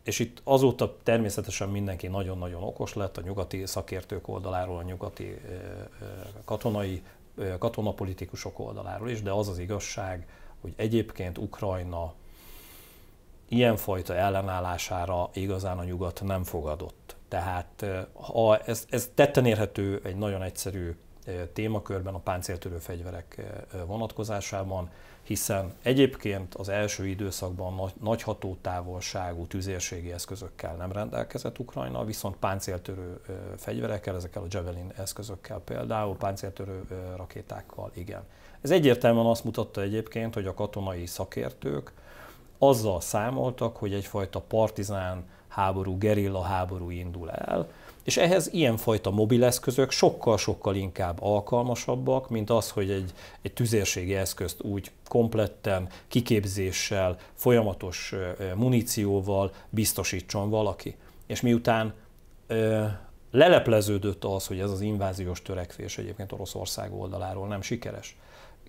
és 0.04 0.18
itt 0.18 0.40
azóta 0.44 0.96
természetesen 1.02 1.68
mindenki 1.68 2.06
nagyon-nagyon 2.06 2.62
okos 2.62 2.94
lett 2.94 3.16
a 3.16 3.20
nyugati 3.20 3.66
szakértők 3.66 4.28
oldaláról, 4.28 4.76
a 4.76 4.82
nyugati 4.82 5.40
katonai, 6.44 7.02
katonapolitikusok 7.58 8.58
oldaláról 8.58 9.10
is, 9.10 9.22
de 9.22 9.30
az 9.30 9.48
az 9.48 9.58
igazság, 9.58 10.26
hogy 10.60 10.72
egyébként 10.76 11.38
Ukrajna 11.38 12.14
ilyenfajta 13.52 14.14
ellenállására 14.14 15.30
igazán 15.32 15.78
a 15.78 15.84
nyugat 15.84 16.22
nem 16.24 16.44
fogadott. 16.44 17.16
Tehát 17.28 17.86
ha 18.12 18.58
ez, 18.58 18.86
ez 18.90 19.10
tetten 19.14 19.46
érhető 19.46 20.00
egy 20.04 20.16
nagyon 20.16 20.42
egyszerű 20.42 20.96
témakörben 21.52 22.14
a 22.14 22.18
páncéltörő 22.18 22.76
fegyverek 22.76 23.42
vonatkozásában, 23.86 24.90
hiszen 25.22 25.74
egyébként 25.82 26.54
az 26.54 26.68
első 26.68 27.06
időszakban 27.06 27.74
nagy, 27.74 27.92
nagy 28.00 28.22
hatótávolságú 28.22 29.46
tüzérségi 29.46 30.12
eszközökkel 30.12 30.74
nem 30.74 30.92
rendelkezett 30.92 31.58
Ukrajna, 31.58 32.04
viszont 32.04 32.36
páncéltörő 32.36 33.20
fegyverekkel, 33.56 34.16
ezekkel 34.16 34.42
a 34.42 34.46
Javelin 34.48 34.92
eszközökkel 34.96 35.60
például, 35.64 36.16
páncéltörő 36.16 36.82
rakétákkal 37.16 37.90
igen. 37.94 38.22
Ez 38.60 38.70
egyértelműen 38.70 39.26
azt 39.26 39.44
mutatta 39.44 39.80
egyébként, 39.80 40.34
hogy 40.34 40.46
a 40.46 40.54
katonai 40.54 41.06
szakértők 41.06 41.92
azzal 42.62 43.00
számoltak, 43.00 43.76
hogy 43.76 43.94
egyfajta 43.94 44.40
partizán 44.40 45.24
háború, 45.48 45.98
gerilla 45.98 46.42
háború 46.42 46.90
indul 46.90 47.30
el, 47.30 47.68
és 48.02 48.16
ehhez 48.16 48.48
ilyenfajta 48.52 49.10
mobileszközök 49.10 49.90
sokkal-sokkal 49.90 50.74
inkább 50.74 51.22
alkalmasabbak, 51.22 52.30
mint 52.30 52.50
az, 52.50 52.70
hogy 52.70 52.90
egy, 52.90 53.12
egy 53.42 53.52
tüzérségi 53.52 54.14
eszközt 54.14 54.62
úgy 54.62 54.90
kompletten, 55.08 55.88
kiképzéssel, 56.08 57.18
folyamatos 57.34 58.14
munícióval 58.54 59.52
biztosítson 59.70 60.50
valaki. 60.50 60.96
És 61.26 61.40
miután 61.40 61.94
ö, 62.46 62.84
lelepleződött 63.30 64.24
az, 64.24 64.46
hogy 64.46 64.60
ez 64.60 64.70
az 64.70 64.80
inváziós 64.80 65.42
törekvés 65.42 65.98
egyébként 65.98 66.32
Oroszország 66.32 66.92
oldaláról 66.94 67.46
nem 67.46 67.62
sikeres, 67.62 68.16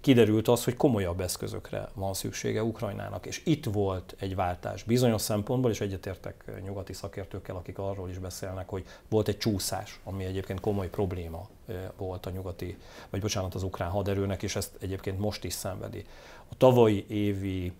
kiderült 0.04 0.48
az, 0.48 0.64
hogy 0.64 0.76
komolyabb 0.76 1.22
eszközökre 1.22 1.90
van 1.94 2.14
szüksége 2.14 2.64
Ukrajnának, 2.64 3.26
és 3.26 3.42
itt 3.46 3.66
volt 3.66 4.16
egy 4.20 4.36
váltás 4.36 4.84
bizonyos 4.84 5.22
szempontból, 5.22 5.72
és 5.72 5.82
egyetértek 5.82 6.52
nyugati 6.64 6.94
szakértőkkel, 6.94 7.56
akik 7.56 7.78
arról 7.78 8.10
is 8.10 8.18
beszélnek, 8.18 8.70
hogy 8.70 8.86
volt 9.10 9.28
egy 9.28 9.38
csúszás, 9.38 10.00
ami 10.04 10.24
egyébként 10.24 10.60
komoly 10.60 10.90
probléma 10.90 11.50
volt 11.98 12.26
a 12.26 12.30
nyugati, 12.30 12.78
vagy 13.10 13.22
bocsánat, 13.22 13.56
az 13.56 13.64
ukrán 13.64 13.90
haderőnek, 13.90 14.44
és 14.44 14.56
ezt 14.56 14.72
egyébként 14.80 15.20
most 15.20 15.44
is 15.44 15.54
szenvedi. 15.54 16.06
A 16.50 16.58
tavalyi 16.58 17.06
évi 17.08 17.72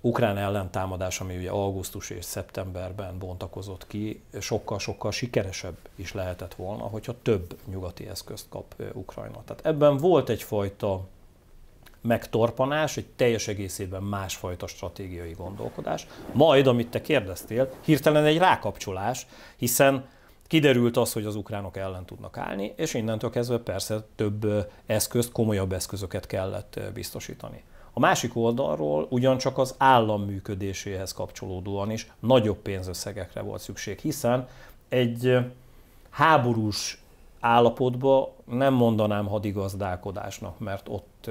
ukrán 0.00 0.36
ellentámadás, 0.36 1.20
ami 1.20 1.36
ugye 1.36 1.50
augusztus 1.50 2.10
és 2.10 2.24
szeptemberben 2.24 3.18
bontakozott 3.18 3.86
ki, 3.86 4.22
sokkal-sokkal 4.40 5.10
sikeresebb 5.10 5.76
is 5.94 6.12
lehetett 6.12 6.54
volna, 6.54 6.82
hogyha 6.82 7.14
több 7.22 7.56
nyugati 7.66 8.08
eszközt 8.08 8.46
kap 8.48 8.74
Ukrajna. 8.92 9.42
Tehát 9.44 9.66
ebben 9.66 9.96
volt 9.96 10.28
egyfajta 10.28 11.04
megtorpanás, 12.02 12.96
egy 12.96 13.06
teljes 13.16 13.48
egészében 13.48 14.02
másfajta 14.02 14.66
stratégiai 14.66 15.32
gondolkodás. 15.32 16.06
Majd, 16.32 16.66
amit 16.66 16.88
te 16.88 17.00
kérdeztél, 17.00 17.70
hirtelen 17.84 18.24
egy 18.24 18.38
rákapcsolás, 18.38 19.26
hiszen 19.56 20.04
kiderült 20.46 20.96
az, 20.96 21.12
hogy 21.12 21.26
az 21.26 21.36
ukránok 21.36 21.76
ellen 21.76 22.04
tudnak 22.04 22.36
állni, 22.36 22.72
és 22.76 22.94
innentől 22.94 23.30
kezdve 23.30 23.58
persze 23.58 24.06
több 24.14 24.70
eszközt, 24.86 25.32
komolyabb 25.32 25.72
eszközöket 25.72 26.26
kellett 26.26 26.80
biztosítani. 26.94 27.62
A 27.92 28.00
másik 28.00 28.36
oldalról 28.36 29.06
ugyancsak 29.10 29.58
az 29.58 29.74
állam 29.78 30.22
működéséhez 30.22 31.12
kapcsolódóan 31.12 31.90
is 31.90 32.10
nagyobb 32.18 32.56
pénzösszegekre 32.56 33.40
volt 33.40 33.60
szükség, 33.60 33.98
hiszen 33.98 34.48
egy 34.88 35.38
háborús 36.10 37.02
állapotba 37.40 38.32
nem 38.44 38.74
mondanám 38.74 39.26
hadigazdálkodásnak, 39.26 40.58
mert 40.58 40.88
ott 40.88 41.30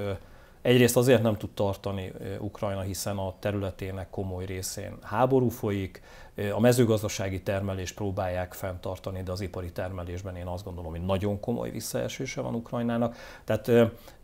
Egyrészt 0.62 0.98
azért 0.98 1.22
nem 1.22 1.38
tud 1.38 1.50
tartani 1.50 2.12
Ukrajna, 2.40 2.82
hiszen 2.82 3.18
a 3.18 3.34
területének 3.40 4.10
komoly 4.10 4.46
részén 4.46 4.98
háború 5.02 5.50
folyik, 5.50 6.02
a 6.54 6.60
mezőgazdasági 6.60 7.42
termelést 7.42 7.96
próbálják 7.96 8.54
fenntartani, 8.54 9.24
de 9.24 9.32
az 9.32 9.42
ipari 9.42 9.72
termelésben 9.72 10.36
én 10.36 10.48
azt 10.48 10.64
gondolom, 10.64 10.92
hogy 10.92 11.06
nagyon 11.06 11.40
komoly 11.40 11.72
visszaesése 11.72 12.42
van 12.42 12.56
Ukrajnának. 12.56 13.16
Tehát 13.44 13.72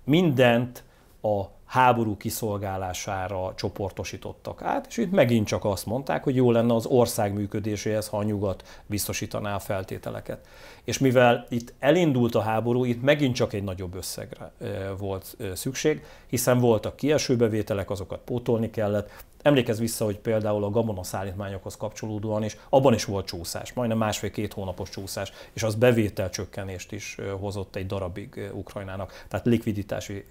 mindent 0.03 0.83
a 1.21 1.43
háború 1.67 2.17
kiszolgálására 2.17 3.53
csoportosítottak 3.55 4.61
át, 4.61 4.85
és 4.89 4.97
itt 4.97 5.11
megint 5.11 5.47
csak 5.47 5.65
azt 5.65 5.85
mondták, 5.85 6.23
hogy 6.23 6.35
jó 6.35 6.51
lenne 6.51 6.73
az 6.73 6.85
ország 6.85 7.33
működéséhez, 7.33 8.07
ha 8.07 8.17
a 8.17 8.23
nyugat 8.23 8.81
biztosítaná 8.85 9.55
a 9.55 9.59
feltételeket. 9.59 10.47
És 10.83 10.97
mivel 10.97 11.45
itt 11.49 11.73
elindult 11.79 12.35
a 12.35 12.41
háború, 12.41 12.85
itt 12.85 13.01
megint 13.01 13.35
csak 13.35 13.53
egy 13.53 13.63
nagyobb 13.63 13.95
összegre 13.95 14.51
volt 14.97 15.37
szükség, 15.53 16.03
hiszen 16.27 16.59
voltak 16.59 16.95
kiesőbevételek, 16.95 17.89
azokat 17.89 18.19
pótolni 18.19 18.69
kellett, 18.69 19.09
Emlékezz 19.41 19.79
vissza, 19.79 20.05
hogy 20.05 20.17
például 20.19 20.63
a 20.63 20.69
gabona 20.69 21.03
szállítmányokhoz 21.03 21.77
kapcsolódóan 21.77 22.43
is, 22.43 22.57
abban 22.69 22.93
is 22.93 23.05
volt 23.05 23.25
csúszás, 23.25 23.73
majdnem 23.73 23.97
másfél-két 23.97 24.53
hónapos 24.53 24.89
csúszás, 24.89 25.31
és 25.53 25.63
az 25.63 25.75
bevételcsökkenést 25.75 26.91
is 26.91 27.17
hozott 27.39 27.75
egy 27.75 27.85
darabig 27.85 28.51
Ukrajnának, 28.53 29.25
tehát 29.27 29.45
likviditási 29.45 30.25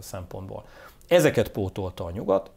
szempontból. 0.00 0.64
Ezeket 1.08 1.48
pótolta 1.48 2.04
a 2.04 2.10
nyugat, 2.10 2.50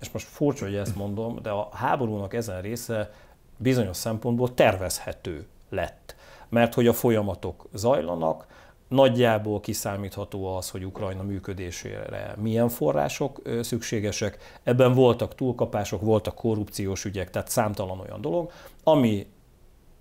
és 0.00 0.10
most 0.10 0.26
furcsa, 0.26 0.64
hogy 0.64 0.74
ezt 0.74 0.96
mondom, 0.96 1.38
de 1.42 1.50
a 1.50 1.68
háborúnak 1.72 2.34
ezen 2.34 2.60
része 2.60 3.12
bizonyos 3.56 3.96
szempontból 3.96 4.54
tervezhető 4.54 5.46
lett. 5.68 6.14
Mert 6.48 6.74
hogy 6.74 6.86
a 6.86 6.92
folyamatok 6.92 7.68
zajlanak, 7.72 8.46
Nagyjából 8.90 9.60
kiszámítható 9.60 10.56
az, 10.56 10.70
hogy 10.70 10.84
Ukrajna 10.84 11.22
működésére 11.22 12.34
milyen 12.40 12.68
források 12.68 13.40
szükségesek. 13.60 14.58
Ebben 14.62 14.92
voltak 14.92 15.34
túlkapások, 15.34 16.00
voltak 16.00 16.34
korrupciós 16.34 17.04
ügyek, 17.04 17.30
tehát 17.30 17.48
számtalan 17.48 18.00
olyan 18.00 18.20
dolog, 18.20 18.50
ami 18.84 19.26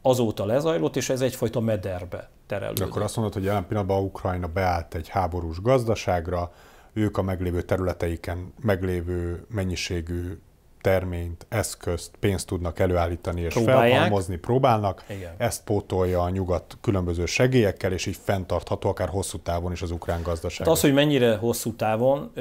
azóta 0.01 0.45
lezajlott, 0.45 0.95
és 0.95 1.09
ez 1.09 1.21
egyfajta 1.21 1.59
mederbe 1.59 2.29
terelődött. 2.47 2.87
Akkor 2.87 3.01
azt 3.01 3.15
mondod, 3.15 3.33
hogy 3.33 3.43
jelen 3.43 3.67
pillanatban 3.67 4.03
Ukrajna 4.03 4.47
beállt 4.47 4.95
egy 4.95 5.07
háborús 5.07 5.61
gazdaságra, 5.61 6.51
ők 6.93 7.17
a 7.17 7.21
meglévő 7.21 7.61
területeiken 7.61 8.53
meglévő 8.61 9.45
mennyiségű 9.49 10.39
terményt, 10.81 11.45
eszközt, 11.49 12.11
pénzt 12.19 12.47
tudnak 12.47 12.79
előállítani 12.79 13.41
és 13.41 13.53
Próbálják. 13.53 13.91
felhalmozni, 13.91 14.35
próbálnak. 14.35 15.03
Igen. 15.09 15.33
Ezt 15.37 15.63
pótolja 15.63 16.21
a 16.21 16.29
nyugat 16.29 16.77
különböző 16.81 17.25
segélyekkel, 17.25 17.91
és 17.91 18.05
így 18.05 18.17
fenntartható 18.23 18.89
akár 18.89 19.09
hosszú 19.09 19.37
távon 19.37 19.71
is 19.71 19.81
az 19.81 19.91
ukrán 19.91 20.21
gazdaság. 20.21 20.67
Hát 20.67 20.75
az, 20.75 20.81
hogy 20.81 20.93
mennyire 20.93 21.35
hosszú 21.35 21.73
távon, 21.75 22.31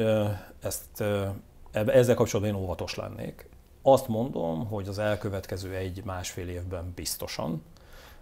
ezt, 0.62 1.04
ezzel 1.73 2.14
kapcsolatban 2.14 2.54
én 2.54 2.62
óvatos 2.62 2.95
lennék. 2.95 3.49
Azt 3.83 4.09
mondom, 4.09 4.66
hogy 4.66 4.88
az 4.88 4.99
elkövetkező 4.99 5.75
egy-másfél 5.75 6.49
évben 6.49 6.92
biztosan, 6.95 7.62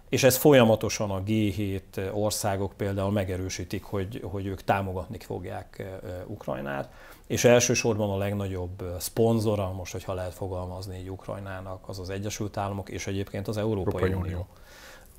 és 0.09 0.23
ez 0.23 0.35
folyamatosan 0.35 1.11
a 1.11 1.23
G7 1.23 2.13
országok 2.13 2.73
például 2.77 3.11
megerősítik, 3.11 3.83
hogy, 3.83 4.21
hogy 4.31 4.45
ők 4.45 4.63
támogatni 4.63 5.17
fogják 5.19 5.83
Ukrajnát 6.27 6.89
és 7.27 7.43
elsősorban 7.43 8.09
a 8.09 8.17
legnagyobb 8.17 8.83
szponzora, 8.99 9.71
most, 9.71 9.91
hogyha 9.91 10.13
lehet 10.13 10.33
fogalmazni 10.33 10.97
így 10.97 11.09
Ukrajnának, 11.09 11.89
az 11.89 11.99
az 11.99 12.09
Egyesült 12.09 12.57
Államok 12.57 12.89
és 12.89 13.07
egyébként 13.07 13.47
az 13.47 13.57
Európai, 13.57 14.03
Európai 14.03 14.13
Unió. 14.13 14.47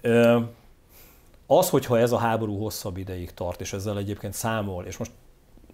Unió. 0.02 0.44
Az, 1.46 1.70
hogyha 1.70 1.98
ez 1.98 2.12
a 2.12 2.18
háború 2.18 2.58
hosszabb 2.58 2.96
ideig 2.96 3.34
tart, 3.34 3.60
és 3.60 3.72
ezzel 3.72 3.98
egyébként 3.98 4.34
számol, 4.34 4.84
és 4.84 4.96
most 4.96 5.10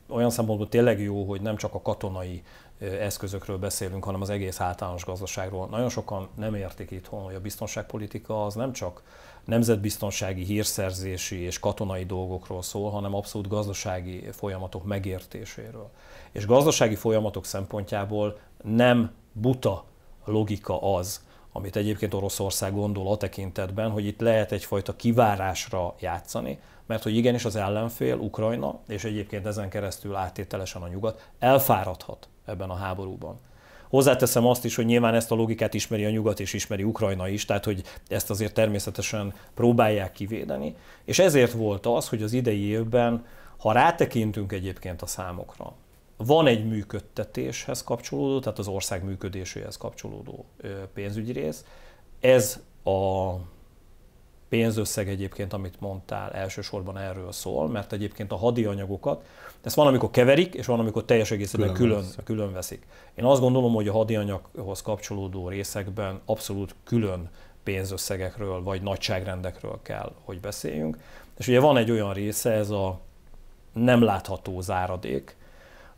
olyan 0.08 0.30
szempontból 0.30 0.68
tényleg 0.68 1.00
jó, 1.00 1.24
hogy 1.24 1.40
nem 1.40 1.56
csak 1.56 1.74
a 1.74 1.82
katonai 1.82 2.42
eszközökről 2.78 3.58
beszélünk, 3.58 4.04
hanem 4.04 4.20
az 4.20 4.30
egész 4.30 4.60
általános 4.60 5.04
gazdaságról. 5.04 5.66
Nagyon 5.66 5.88
sokan 5.88 6.28
nem 6.34 6.54
értik 6.54 6.90
itthon, 6.90 7.22
hogy 7.22 7.34
a 7.34 7.40
biztonságpolitika 7.40 8.44
az 8.44 8.54
nem 8.54 8.72
csak 8.72 9.02
nemzetbiztonsági, 9.44 10.44
hírszerzési 10.44 11.40
és 11.40 11.58
katonai 11.58 12.04
dolgokról 12.04 12.62
szól, 12.62 12.90
hanem 12.90 13.14
abszolút 13.14 13.48
gazdasági 13.48 14.28
folyamatok 14.32 14.84
megértéséről. 14.84 15.90
És 16.32 16.46
gazdasági 16.46 16.94
folyamatok 16.94 17.44
szempontjából 17.44 18.38
nem 18.62 19.10
buta 19.32 19.84
logika 20.24 20.94
az, 20.94 21.24
amit 21.52 21.76
egyébként 21.76 22.14
Oroszország 22.14 22.74
gondol 22.74 23.12
a 23.12 23.16
tekintetben, 23.16 23.90
hogy 23.90 24.06
itt 24.06 24.20
lehet 24.20 24.52
egyfajta 24.52 24.96
kivárásra 24.96 25.94
játszani, 26.00 26.58
mert 26.86 27.02
hogy 27.02 27.16
igenis 27.16 27.44
az 27.44 27.56
ellenfél, 27.56 28.16
Ukrajna, 28.16 28.78
és 28.88 29.04
egyébként 29.04 29.46
ezen 29.46 29.68
keresztül 29.68 30.14
áttételesen 30.14 30.82
a 30.82 30.88
nyugat 30.88 31.28
elfáradhat 31.38 32.28
ebben 32.44 32.70
a 32.70 32.74
háborúban. 32.74 33.38
Hozzáteszem 33.94 34.46
azt 34.46 34.64
is, 34.64 34.74
hogy 34.74 34.84
nyilván 34.84 35.14
ezt 35.14 35.30
a 35.30 35.34
logikát 35.34 35.74
ismeri 35.74 36.04
a 36.04 36.10
nyugat 36.10 36.40
és 36.40 36.52
ismeri 36.52 36.82
Ukrajna 36.82 37.28
is, 37.28 37.44
tehát 37.44 37.64
hogy 37.64 37.82
ezt 38.08 38.30
azért 38.30 38.54
természetesen 38.54 39.34
próbálják 39.54 40.12
kivédeni, 40.12 40.74
és 41.04 41.18
ezért 41.18 41.52
volt 41.52 41.86
az, 41.86 42.08
hogy 42.08 42.22
az 42.22 42.32
idei 42.32 42.64
évben, 42.64 43.26
ha 43.58 43.72
rátekintünk 43.72 44.52
egyébként 44.52 45.02
a 45.02 45.06
számokra, 45.06 45.72
van 46.16 46.46
egy 46.46 46.68
működtetéshez 46.68 47.82
kapcsolódó, 47.82 48.40
tehát 48.40 48.58
az 48.58 48.68
ország 48.68 49.04
működéséhez 49.04 49.76
kapcsolódó 49.76 50.44
pénzügyi 50.94 51.32
rész. 51.32 51.64
Ez 52.20 52.60
a 52.84 53.32
pénzösszeg 54.48 55.08
egyébként, 55.08 55.52
amit 55.52 55.80
mondtál, 55.80 56.30
elsősorban 56.30 56.98
erről 56.98 57.32
szól, 57.32 57.68
mert 57.68 57.92
egyébként 57.92 58.32
a 58.32 58.36
hadi 58.36 58.64
anyagokat, 58.64 59.24
ezt 59.62 59.74
van, 59.74 59.86
amikor 59.86 60.10
keverik, 60.10 60.54
és 60.54 60.66
van, 60.66 60.80
amikor 60.80 61.04
teljes 61.04 61.30
egészében 61.30 61.72
külön, 61.72 61.98
külön, 61.98 62.24
külön 62.24 62.52
veszik. 62.52 62.86
Én 63.14 63.24
azt 63.24 63.40
gondolom, 63.40 63.74
hogy 63.74 63.88
a 63.88 63.92
hadi 63.92 64.16
anyaghoz 64.16 64.82
kapcsolódó 64.82 65.48
részekben 65.48 66.20
abszolút 66.24 66.74
külön 66.84 67.30
pénzösszegekről 67.62 68.62
vagy 68.62 68.82
nagyságrendekről 68.82 69.78
kell, 69.82 70.12
hogy 70.24 70.40
beszéljünk. 70.40 70.98
És 71.38 71.48
ugye 71.48 71.60
van 71.60 71.76
egy 71.76 71.90
olyan 71.90 72.12
része, 72.12 72.50
ez 72.50 72.70
a 72.70 73.00
nem 73.72 74.02
látható 74.02 74.60
záradék, 74.60 75.36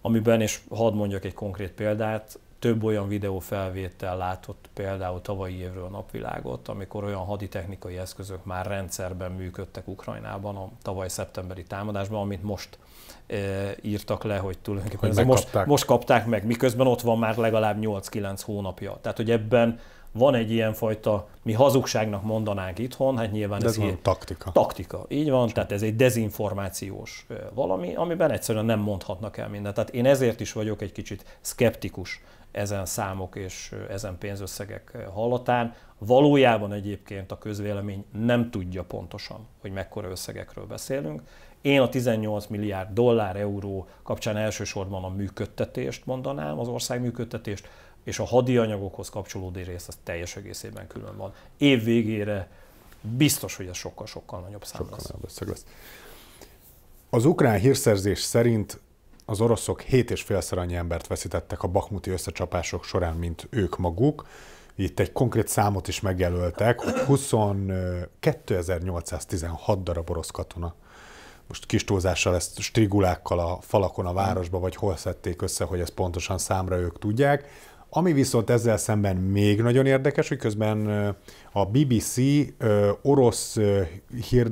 amiben, 0.00 0.40
és 0.40 0.60
hadd 0.70 0.94
mondjak 0.94 1.24
egy 1.24 1.34
konkrét 1.34 1.72
példát, 1.72 2.38
több 2.58 2.84
olyan 2.84 3.08
videófelvétel 3.08 4.16
látott 4.16 4.68
például 4.74 5.20
tavalyi 5.20 5.58
évről 5.58 5.84
a 5.84 5.88
napvilágot, 5.88 6.68
amikor 6.68 7.04
olyan 7.04 7.24
haditechnikai 7.24 7.96
eszközök 7.96 8.44
már 8.44 8.66
rendszerben 8.66 9.32
működtek 9.32 9.88
Ukrajnában 9.88 10.56
a 10.56 10.68
tavaly 10.82 11.08
szeptemberi 11.08 11.62
támadásban, 11.62 12.20
amit 12.20 12.42
most 12.42 12.78
e, 13.26 13.36
írtak 13.82 14.24
le, 14.24 14.36
hogy 14.36 14.58
tulajdonképpen 14.58 15.14
hogy 15.14 15.26
most, 15.26 15.66
most 15.66 15.84
kapták 15.84 16.26
meg, 16.26 16.46
miközben 16.46 16.86
ott 16.86 17.00
van 17.00 17.18
már 17.18 17.36
legalább 17.36 17.78
8-9 17.80 18.40
hónapja. 18.44 18.98
Tehát, 19.00 19.16
hogy 19.16 19.30
ebben 19.30 19.78
van 20.12 20.34
egy 20.34 20.50
ilyen 20.50 20.72
fajta, 20.72 21.28
mi 21.42 21.52
hazugságnak 21.52 22.22
mondanánk 22.22 22.78
itthon, 22.78 23.18
hát 23.18 23.32
nyilván 23.32 23.58
De 23.58 23.66
ez, 23.66 23.72
ez 23.72 23.78
van 23.78 23.98
taktika. 24.02 24.52
Taktika, 24.52 25.04
így 25.08 25.30
van, 25.30 25.46
Csak. 25.46 25.54
tehát 25.54 25.72
ez 25.72 25.82
egy 25.82 25.96
dezinformációs 25.96 27.26
valami, 27.54 27.94
amiben 27.94 28.30
egyszerűen 28.30 28.64
nem 28.64 28.78
mondhatnak 28.78 29.36
el 29.36 29.48
mindent. 29.48 29.74
Tehát 29.74 29.90
én 29.90 30.06
ezért 30.06 30.40
is 30.40 30.52
vagyok 30.52 30.82
egy 30.82 30.92
kicsit 30.92 31.38
skeptikus 31.40 32.22
ezen 32.56 32.86
számok 32.86 33.36
és 33.36 33.74
ezen 33.90 34.18
pénzösszegek 34.18 34.96
hallatán. 35.12 35.74
Valójában 35.98 36.72
egyébként 36.72 37.32
a 37.32 37.38
közvélemény 37.38 38.04
nem 38.12 38.50
tudja 38.50 38.84
pontosan, 38.84 39.46
hogy 39.60 39.72
mekkora 39.72 40.10
összegekről 40.10 40.66
beszélünk. 40.66 41.22
Én 41.60 41.80
a 41.80 41.88
18 41.88 42.46
milliárd 42.46 42.92
dollár, 42.92 43.36
euró 43.36 43.88
kapcsán 44.02 44.36
elsősorban 44.36 45.04
a 45.04 45.08
működtetést 45.08 46.06
mondanám, 46.06 46.58
az 46.58 46.68
ország 46.68 47.00
működtetést, 47.00 47.68
és 48.04 48.18
a 48.18 48.24
hadi 48.24 48.56
anyagokhoz 48.56 49.08
kapcsolódó 49.08 49.60
rész 49.64 49.88
az 49.88 49.98
teljes 50.02 50.36
egészében 50.36 50.86
külön 50.86 51.16
van. 51.16 51.32
Év 51.56 51.84
végére 51.84 52.48
biztos, 53.00 53.56
hogy 53.56 53.66
ez 53.66 53.76
sokkal-sokkal 53.76 54.40
nagyobb 54.40 54.64
szám 54.64 54.80
sokkal 54.80 54.96
lesz. 54.96 55.08
Nagyobb 55.08 55.48
lesz. 55.48 55.66
Az 57.10 57.24
ukrán 57.24 57.58
hírszerzés 57.58 58.20
szerint 58.20 58.80
az 59.26 59.40
oroszok 59.40 59.82
7,5-szer 59.82 60.58
annyi 60.58 60.74
embert 60.74 61.06
veszítettek 61.06 61.62
a 61.62 61.68
bakmuti 61.68 62.10
összecsapások 62.10 62.84
során, 62.84 63.16
mint 63.16 63.46
ők 63.50 63.78
maguk. 63.78 64.26
Itt 64.74 65.00
egy 65.00 65.12
konkrét 65.12 65.48
számot 65.48 65.88
is 65.88 66.00
megjelöltek, 66.00 66.80
hogy 66.80 66.94
22.816 67.08 69.78
darab 69.82 70.10
orosz 70.10 70.30
katona 70.30 70.74
most 71.48 71.66
kis 71.66 71.84
túlzással 71.84 72.34
ezt 72.34 72.60
strigulákkal 72.60 73.38
a 73.38 73.58
falakon 73.60 74.06
a 74.06 74.12
városba, 74.12 74.58
vagy 74.58 74.76
hol 74.76 74.96
szedték 74.96 75.42
össze, 75.42 75.64
hogy 75.64 75.80
ezt 75.80 75.94
pontosan 75.94 76.38
számra 76.38 76.76
ők 76.76 76.98
tudják. 76.98 77.48
Ami 77.90 78.12
viszont 78.12 78.50
ezzel 78.50 78.76
szemben 78.76 79.16
még 79.16 79.62
nagyon 79.62 79.86
érdekes, 79.86 80.28
hogy 80.28 80.38
közben 80.38 80.86
a 81.52 81.66
BBC 81.66 82.16
orosz 83.02 83.58
hír 84.28 84.50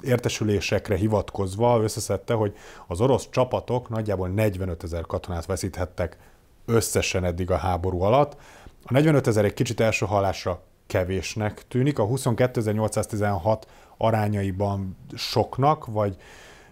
értesülésekre 0.00 0.96
hivatkozva 0.96 1.82
összeszedte, 1.82 2.34
hogy 2.34 2.54
az 2.86 3.00
orosz 3.00 3.28
csapatok 3.30 3.88
nagyjából 3.88 4.28
45 4.28 4.82
ezer 4.82 5.06
katonát 5.06 5.46
veszíthettek 5.46 6.16
összesen 6.64 7.24
eddig 7.24 7.50
a 7.50 7.56
háború 7.56 8.00
alatt. 8.00 8.36
A 8.84 8.92
45 8.92 9.26
ezer 9.26 9.44
egy 9.44 9.54
kicsit 9.54 9.80
első 9.80 10.06
hallásra 10.06 10.62
kevésnek 10.86 11.68
tűnik, 11.68 11.98
a 11.98 12.06
22.816 12.06 13.62
arányaiban 13.96 14.96
soknak, 15.14 15.86
vagy 15.86 16.16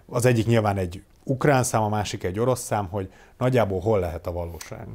az 0.07 0.25
egyik 0.25 0.47
nyilván 0.47 0.77
egy 0.77 1.03
ukrán 1.25 1.63
szám, 1.63 1.83
a 1.83 1.89
másik 1.89 2.25
egy 2.25 2.39
orosz 2.39 2.61
szám, 2.61 2.87
hogy 2.89 3.13
nagyjából 3.39 3.81
hol 3.81 3.99
lehet 3.99 4.27
a 4.27 4.33
valóság? 4.33 4.87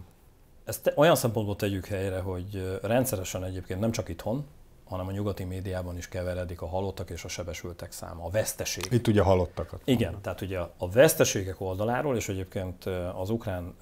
Ezt 0.65 0.93
olyan 0.95 1.15
szempontból 1.15 1.55
tegyük 1.55 1.85
helyre, 1.85 2.19
hogy 2.19 2.79
rendszeresen 2.81 3.43
egyébként 3.43 3.79
nem 3.79 3.91
csak 3.91 4.09
itthon, 4.09 4.45
hanem 4.85 5.07
a 5.07 5.11
nyugati 5.11 5.43
médiában 5.43 5.97
is 5.97 6.07
keveredik 6.07 6.61
a 6.61 6.67
halottak 6.67 7.09
és 7.09 7.23
a 7.23 7.27
sebesültek 7.27 7.91
száma, 7.91 8.25
a 8.25 8.29
veszteség. 8.29 8.87
Itt 8.91 9.07
ugye 9.07 9.21
halottakat. 9.21 9.81
Igen, 9.83 10.01
mondani. 10.01 10.23
tehát 10.23 10.41
ugye 10.41 10.59
a 10.77 10.89
veszteségek 10.89 11.61
oldaláról, 11.61 12.15
és 12.15 12.29
egyébként 12.29 12.85
az 13.15 13.29
ukrán 13.29 13.75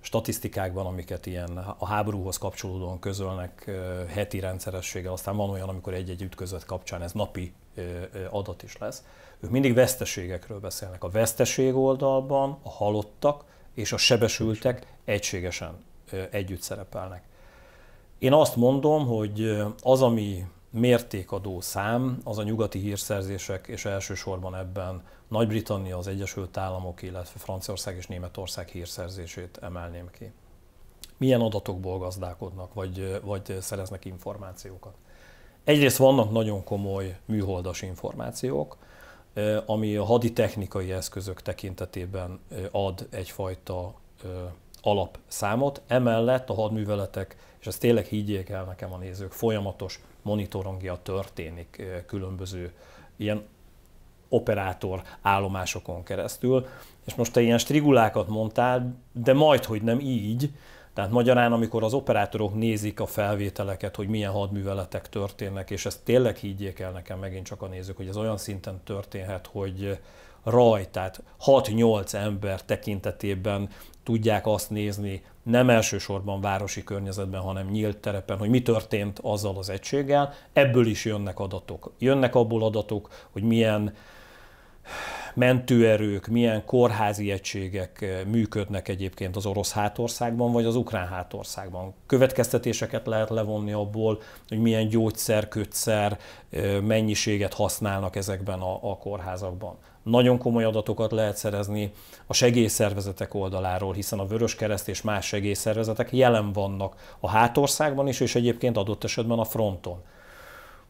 statisztikákban, 0.00 0.86
amiket 0.86 1.26
ilyen 1.26 1.56
a 1.78 1.86
háborúhoz 1.86 2.38
kapcsolódóan 2.38 2.98
közölnek 2.98 3.70
heti 4.08 4.40
rendszerességgel, 4.40 5.12
aztán 5.12 5.36
van 5.36 5.50
olyan, 5.50 5.68
amikor 5.68 5.94
egy-egy 5.94 6.22
ütközet 6.22 6.64
kapcsán 6.64 7.02
ez 7.02 7.12
napi 7.12 7.52
adat 8.30 8.62
is 8.62 8.78
lesz. 8.78 9.04
Ők 9.40 9.50
mindig 9.50 9.74
veszteségekről 9.74 10.60
beszélnek. 10.60 11.04
A 11.04 11.08
veszteség 11.08 11.74
oldalban 11.74 12.58
a 12.62 12.70
halottak 12.70 13.44
és 13.78 13.92
a 13.92 13.96
sebesültek 13.96 14.86
egységesen 15.04 15.84
együtt 16.30 16.60
szerepelnek. 16.60 17.22
Én 18.18 18.32
azt 18.32 18.56
mondom, 18.56 19.06
hogy 19.06 19.62
az, 19.82 20.02
ami 20.02 20.46
mértékadó 20.70 21.60
szám, 21.60 22.18
az 22.24 22.38
a 22.38 22.42
nyugati 22.42 22.78
hírszerzések, 22.78 23.66
és 23.66 23.84
elsősorban 23.84 24.56
ebben 24.56 25.02
Nagy-Britannia, 25.28 25.98
az 25.98 26.06
Egyesült 26.06 26.56
Államok, 26.56 27.02
illetve 27.02 27.38
Franciaország 27.38 27.96
és 27.96 28.06
Németország 28.06 28.68
hírszerzését 28.68 29.58
emelném 29.62 30.10
ki. 30.10 30.32
Milyen 31.16 31.40
adatokból 31.40 31.98
gazdálkodnak, 31.98 32.74
vagy, 32.74 33.20
vagy 33.22 33.56
szereznek 33.60 34.04
információkat? 34.04 34.94
Egyrészt 35.64 35.96
vannak 35.96 36.30
nagyon 36.30 36.64
komoly 36.64 37.18
műholdas 37.24 37.82
információk, 37.82 38.76
ami 39.66 39.96
a 39.96 40.04
haditechnikai 40.04 40.92
eszközök 40.92 41.42
tekintetében 41.42 42.40
ad 42.70 43.06
egyfajta 43.10 43.94
alapszámot. 44.82 45.82
Emellett 45.86 46.50
a 46.50 46.54
hadműveletek, 46.54 47.36
és 47.60 47.66
ezt 47.66 47.80
tényleg 47.80 48.04
higgyék 48.04 48.48
el 48.48 48.64
nekem 48.64 48.92
a 48.92 48.96
nézők, 48.96 49.32
folyamatos 49.32 50.00
monitorongia 50.22 50.98
történik 51.02 51.82
különböző 52.06 52.72
ilyen 53.16 53.46
operátor 54.28 55.02
állomásokon 55.22 56.02
keresztül. 56.02 56.66
És 57.06 57.14
most 57.14 57.32
te 57.32 57.40
ilyen 57.40 57.58
strigulákat 57.58 58.28
mondtál, 58.28 58.94
de 59.12 59.32
majd, 59.32 59.64
hogy 59.64 59.82
nem 59.82 60.00
így, 60.00 60.50
tehát 60.98 61.12
magyarán, 61.12 61.52
amikor 61.52 61.82
az 61.82 61.94
operátorok 61.94 62.54
nézik 62.54 63.00
a 63.00 63.06
felvételeket, 63.06 63.96
hogy 63.96 64.08
milyen 64.08 64.32
hadműveletek 64.32 65.08
történnek, 65.08 65.70
és 65.70 65.86
ezt 65.86 66.04
tényleg 66.04 66.36
higgyék 66.36 66.78
el 66.78 66.90
nekem 66.90 67.18
megint 67.18 67.46
csak 67.46 67.62
a 67.62 67.66
nézők, 67.66 67.96
hogy 67.96 68.08
ez 68.08 68.16
olyan 68.16 68.36
szinten 68.36 68.80
történhet, 68.84 69.46
hogy 69.46 69.98
raj, 70.44 70.86
tehát 70.90 71.22
6-8 71.44 72.14
ember 72.14 72.62
tekintetében 72.62 73.68
tudják 74.02 74.46
azt 74.46 74.70
nézni, 74.70 75.24
nem 75.42 75.70
elsősorban 75.70 76.40
városi 76.40 76.84
környezetben, 76.84 77.40
hanem 77.40 77.66
nyílt 77.66 77.98
terepen, 77.98 78.38
hogy 78.38 78.48
mi 78.48 78.62
történt 78.62 79.18
azzal 79.22 79.56
az 79.58 79.70
egységgel, 79.70 80.32
ebből 80.52 80.86
is 80.86 81.04
jönnek 81.04 81.38
adatok. 81.38 81.92
Jönnek 81.98 82.34
abból 82.34 82.64
adatok, 82.64 83.08
hogy 83.32 83.42
milyen 83.42 83.94
mentőerők, 85.34 86.26
milyen 86.26 86.64
kórházi 86.64 87.30
egységek 87.30 88.24
működnek 88.26 88.88
egyébként 88.88 89.36
az 89.36 89.46
orosz 89.46 89.72
hátországban, 89.72 90.52
vagy 90.52 90.64
az 90.64 90.76
ukrán 90.76 91.06
hátországban. 91.06 91.94
Következtetéseket 92.06 93.06
lehet 93.06 93.30
levonni 93.30 93.72
abból, 93.72 94.20
hogy 94.48 94.58
milyen 94.58 94.88
gyógyszer, 94.88 95.48
kötszer, 95.48 96.18
mennyiséget 96.82 97.54
használnak 97.54 98.16
ezekben 98.16 98.60
a, 98.60 98.90
a 98.90 98.98
kórházakban. 98.98 99.76
Nagyon 100.02 100.38
komoly 100.38 100.64
adatokat 100.64 101.12
lehet 101.12 101.36
szerezni 101.36 101.92
a 102.26 102.32
segélyszervezetek 102.32 103.34
oldaláról, 103.34 103.92
hiszen 103.92 104.18
a 104.18 104.26
Vöröskereszt 104.26 104.88
és 104.88 105.02
más 105.02 105.26
segélyszervezetek 105.26 106.12
jelen 106.12 106.52
vannak 106.52 107.16
a 107.20 107.28
hátországban 107.28 108.08
is, 108.08 108.20
és 108.20 108.34
egyébként 108.34 108.76
adott 108.76 109.04
esetben 109.04 109.38
a 109.38 109.44
fronton. 109.44 110.02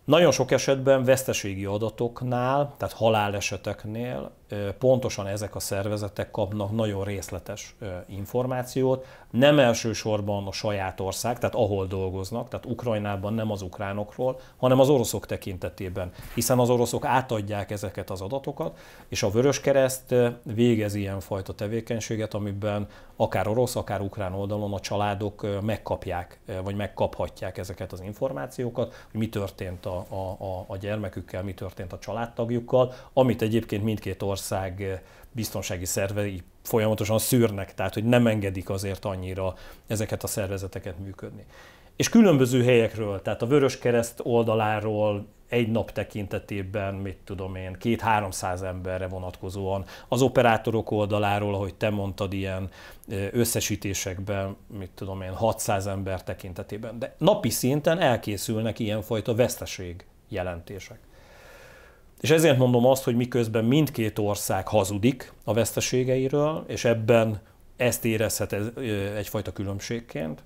Nagyon 0.09 0.33
sok 0.33 0.51
esetben 0.51 1.05
veszteségi 1.05 1.65
adatoknál, 1.65 2.75
tehát 2.77 2.95
haláleseteknél 2.95 4.31
pontosan 4.79 5.27
ezek 5.27 5.55
a 5.55 5.61
szervezetek 5.61 6.31
kapnak 6.31 6.71
nagyon 6.71 7.05
részletes 7.05 7.75
információt, 8.07 9.07
nem 9.31 9.59
elsősorban 9.59 10.47
a 10.47 10.53
saját 10.53 11.01
ország, 11.01 11.39
tehát 11.39 11.55
ahol 11.55 11.87
dolgoznak, 11.87 12.49
tehát 12.49 12.67
Ukrajnában 12.67 13.35
nem 13.35 13.51
az 13.51 13.63
ukránokról, 13.63 14.41
hanem 14.57 14.81
az 14.81 14.89
oroszok 14.89 15.27
tekintetében, 15.27 16.13
hiszen 16.35 16.59
az 16.59 16.71
oroszok 16.71 17.05
átadják 17.05 17.71
ezeket 17.71 18.11
az 18.11 18.21
adatokat, 18.21 18.79
és 19.09 19.23
a 19.23 19.31
Vöröskereszt 19.31 20.15
végez 20.43 20.95
ilyenfajta 20.95 21.55
tevékenységet, 21.55 22.35
amiben 22.35 22.87
akár 23.17 23.49
orosz, 23.49 23.77
akár 23.77 24.01
ukrán 24.01 24.35
oldalon 24.35 24.73
a 24.73 24.81
családok 24.81 25.63
megkapják, 25.63 26.41
vagy 26.65 26.77
megkaphatják 26.77 27.59
ezeket 27.59 27.93
az 27.93 28.01
információkat, 28.01 29.07
hogy 29.11 29.21
mi 29.21 29.29
történt 29.29 29.87
a, 29.87 29.97
a, 30.39 30.65
a 30.67 30.77
gyermekükkel, 30.77 31.43
mi 31.43 31.55
történt 31.55 31.93
a 31.93 31.99
családtagjukkal, 31.99 32.93
amit 33.13 33.43
egyébként 33.43 33.85
mindkét 33.85 34.23
ország 34.23 35.03
biztonsági 35.33 35.85
szervei 35.85 36.43
folyamatosan 36.69 37.19
szűrnek, 37.19 37.75
tehát 37.75 37.95
hogy 37.95 38.05
nem 38.05 38.27
engedik 38.27 38.71
azért 38.71 39.05
annyira 39.05 39.55
ezeket 39.87 40.23
a 40.23 40.27
szervezeteket 40.27 40.99
működni. 40.99 41.45
És 41.97 42.09
különböző 42.09 42.65
helyekről, 42.65 43.23
tehát 43.23 43.43
a 43.43 43.47
Vörös 43.47 43.79
Kereszt 43.79 44.21
oldaláról 44.23 45.27
egy 45.49 45.71
nap 45.71 45.93
tekintetében, 45.93 46.95
mit 46.95 47.17
tudom 47.25 47.55
én, 47.55 47.77
két-háromszáz 47.79 48.63
emberre 48.63 49.07
vonatkozóan, 49.07 49.85
az 50.09 50.23
operátorok 50.23 50.91
oldaláról, 50.91 51.55
ahogy 51.55 51.75
te 51.75 51.91
mondtad, 51.91 52.33
ilyen 52.33 52.71
összesítésekben, 53.31 54.57
mit 54.79 54.91
tudom 54.95 55.23
én, 55.23 55.33
600 55.33 55.87
ember 55.87 56.23
tekintetében. 56.25 56.99
De 56.99 57.15
napi 57.19 57.51
szinten 57.51 58.01
elkészülnek 58.01 58.79
ilyenfajta 58.79 59.35
veszteség 59.35 60.05
jelentések. 60.29 60.99
És 62.21 62.31
ezért 62.31 62.59
mondom 62.59 62.87
azt, 62.87 63.05
hogy 63.05 63.17
miközben 63.17 63.65
mindkét 63.65 64.19
ország 64.19 64.69
hazudik 64.69 65.33
a 65.45 65.53
veszteségeiről, 65.53 66.65
és 66.67 66.85
ebben 66.85 67.41
ezt 67.77 68.05
érezhet 68.05 68.53
egyfajta 69.17 69.53
különbségként, 69.53 70.43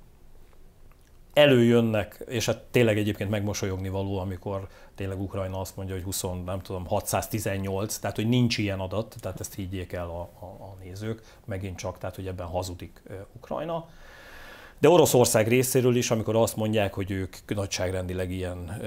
előjönnek, 1.32 2.24
és 2.28 2.46
hát 2.46 2.62
tényleg 2.70 2.98
egyébként 2.98 3.30
megmosolyogni 3.30 3.88
való, 3.88 4.18
amikor 4.18 4.68
tényleg 4.94 5.20
Ukrajna 5.20 5.61
azt 5.61 5.76
mondja, 5.76 5.94
hogy 5.94 6.04
20, 6.04 6.22
nem 6.44 6.61
tudom, 6.61 6.87
618, 6.87 7.96
tehát 7.96 8.16
hogy 8.16 8.28
nincs 8.28 8.58
ilyen 8.58 8.80
adat, 8.80 9.16
tehát 9.20 9.40
ezt 9.40 9.54
higgyék 9.54 9.92
el 9.92 10.08
a, 10.08 10.20
a, 10.20 10.44
a 10.44 10.76
nézők, 10.82 11.22
megint 11.44 11.76
csak, 11.76 11.98
tehát 11.98 12.16
hogy 12.16 12.26
ebben 12.26 12.46
hazudik 12.46 13.02
Ukrajna. 13.37 13.88
De 14.82 14.88
Oroszország 14.88 15.48
részéről 15.48 15.96
is, 15.96 16.10
amikor 16.10 16.36
azt 16.36 16.56
mondják, 16.56 16.94
hogy 16.94 17.10
ők 17.10 17.36
nagyságrendileg 17.46 18.30
ilyen, 18.30 18.80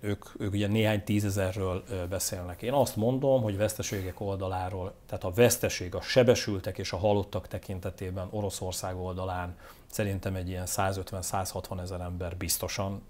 ők, 0.00 0.24
ők 0.38 0.52
ugye 0.52 0.66
néhány 0.66 1.04
tízezerről 1.04 1.84
beszélnek. 2.08 2.62
Én 2.62 2.72
azt 2.72 2.96
mondom, 2.96 3.42
hogy 3.42 3.56
veszteségek 3.56 4.20
oldaláról, 4.20 4.94
tehát 5.06 5.24
a 5.24 5.30
veszteség, 5.30 5.94
a 5.94 6.00
sebesültek 6.00 6.78
és 6.78 6.92
a 6.92 6.96
halottak 6.96 7.48
tekintetében 7.48 8.28
Oroszország 8.30 8.96
oldalán 8.96 9.56
szerintem 9.86 10.34
egy 10.34 10.48
ilyen 10.48 10.66
150-160 10.66 11.80
ezer 11.80 12.00
ember 12.00 12.36
biztosan 12.36 13.02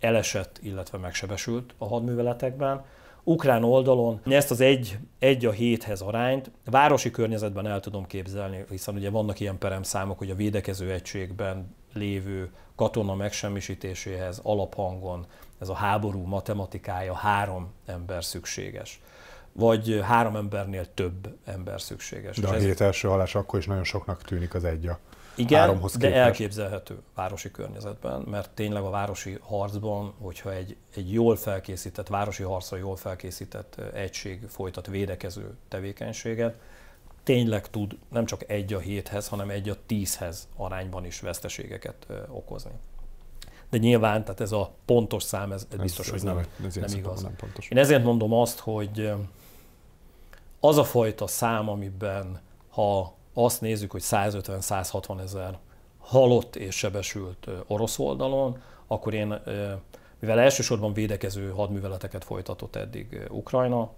elesett, 0.00 0.58
illetve 0.62 0.98
megsebesült 0.98 1.74
a 1.78 1.86
hadműveletekben 1.86 2.84
ukrán 3.24 3.64
oldalon. 3.64 4.20
Ezt 4.24 4.50
az 4.50 4.60
egy, 4.60 4.98
egy 5.18 5.46
a 5.46 5.50
héthez 5.50 6.00
arányt 6.00 6.50
városi 6.64 7.10
környezetben 7.10 7.66
el 7.66 7.80
tudom 7.80 8.06
képzelni, 8.06 8.64
hiszen 8.70 8.94
ugye 8.94 9.10
vannak 9.10 9.40
ilyen 9.40 9.58
peremszámok, 9.58 10.18
hogy 10.18 10.30
a 10.30 10.34
védekező 10.34 10.90
egységben 10.90 11.74
lévő 11.92 12.50
katona 12.76 13.14
megsemmisítéséhez 13.14 14.40
alaphangon 14.42 15.26
ez 15.60 15.68
a 15.68 15.74
háború 15.74 16.24
matematikája 16.24 17.14
három 17.14 17.72
ember 17.86 18.24
szükséges. 18.24 19.00
Vagy 19.52 20.00
három 20.02 20.36
embernél 20.36 20.94
több 20.94 21.36
ember 21.44 21.80
szükséges. 21.80 22.36
De 22.36 22.48
a 22.48 22.52
hét 22.52 22.80
első 22.80 23.08
halás 23.08 23.34
akkor 23.34 23.58
is 23.58 23.66
nagyon 23.66 23.84
soknak 23.84 24.22
tűnik 24.22 24.54
az 24.54 24.64
egy 24.64 24.90
igen, 25.34 25.80
de 25.98 26.14
elképzelhető 26.14 26.98
városi 27.14 27.50
környezetben, 27.50 28.20
mert 28.20 28.50
tényleg 28.50 28.82
a 28.82 28.90
városi 28.90 29.38
harcban, 29.40 30.14
hogyha 30.20 30.52
egy, 30.52 30.76
egy 30.94 31.12
jól 31.12 31.36
felkészített, 31.36 32.08
városi 32.08 32.42
harcra 32.42 32.76
jól 32.76 32.96
felkészített 32.96 33.80
egység 33.94 34.46
folytat 34.48 34.86
védekező 34.86 35.56
tevékenységet, 35.68 36.54
tényleg 37.22 37.70
tud 37.70 37.98
nem 38.08 38.24
csak 38.24 38.50
egy 38.50 38.72
a 38.72 38.78
héthez, 38.78 39.28
hanem 39.28 39.50
egy 39.50 39.68
a 39.68 39.76
tízhez 39.86 40.48
arányban 40.56 41.04
is 41.04 41.20
veszteségeket 41.20 42.06
okozni. 42.28 42.72
De 43.70 43.78
nyilván, 43.78 44.24
tehát 44.24 44.40
ez 44.40 44.52
a 44.52 44.74
pontos 44.84 45.22
szám, 45.22 45.52
ez, 45.52 45.66
ez 45.72 45.78
biztos, 45.78 46.08
ez, 46.08 46.14
ez 46.14 46.22
hogy 46.22 46.34
nem, 46.34 46.44
nem, 46.56 46.70
nem 46.74 46.98
igaz. 46.98 47.22
Nem 47.22 47.36
pontos. 47.36 47.68
Én 47.68 47.78
ezért 47.78 48.04
mondom 48.04 48.32
azt, 48.32 48.58
hogy 48.58 49.12
az 50.60 50.78
a 50.78 50.84
fajta 50.84 51.26
szám, 51.26 51.68
amiben 51.68 52.40
ha 52.68 53.14
azt 53.34 53.60
nézzük, 53.60 53.90
hogy 53.90 54.02
150-160 54.04 55.20
ezer 55.22 55.58
halott 55.98 56.56
és 56.56 56.74
sebesült 56.74 57.48
orosz 57.66 57.98
oldalon, 57.98 58.62
akkor 58.86 59.14
én, 59.14 59.40
mivel 60.18 60.40
elsősorban 60.40 60.92
védekező 60.92 61.50
hadműveleteket 61.50 62.24
folytatott 62.24 62.76
eddig 62.76 63.20
Ukrajna, 63.30 63.90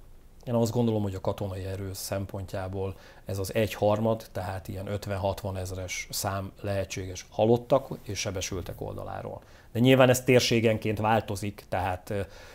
én 0.45 0.55
azt 0.55 0.73
gondolom, 0.73 1.03
hogy 1.03 1.15
a 1.15 1.21
katonai 1.21 1.65
erő 1.65 1.91
szempontjából 1.93 2.97
ez 3.25 3.39
az 3.39 3.55
egy 3.55 3.75
harmad, 3.75 4.25
tehát 4.33 4.69
ilyen 4.69 4.87
50-60 4.91 5.57
ezeres 5.57 6.09
szám 6.11 6.53
lehetséges 6.61 7.27
halottak 7.31 7.89
és 8.03 8.19
sebesültek 8.19 8.81
oldaláról. 8.81 9.43
De 9.73 9.79
nyilván 9.79 10.09
ez 10.09 10.25
térségenként 10.25 10.99
változik, 10.99 11.65
tehát, 11.69 12.13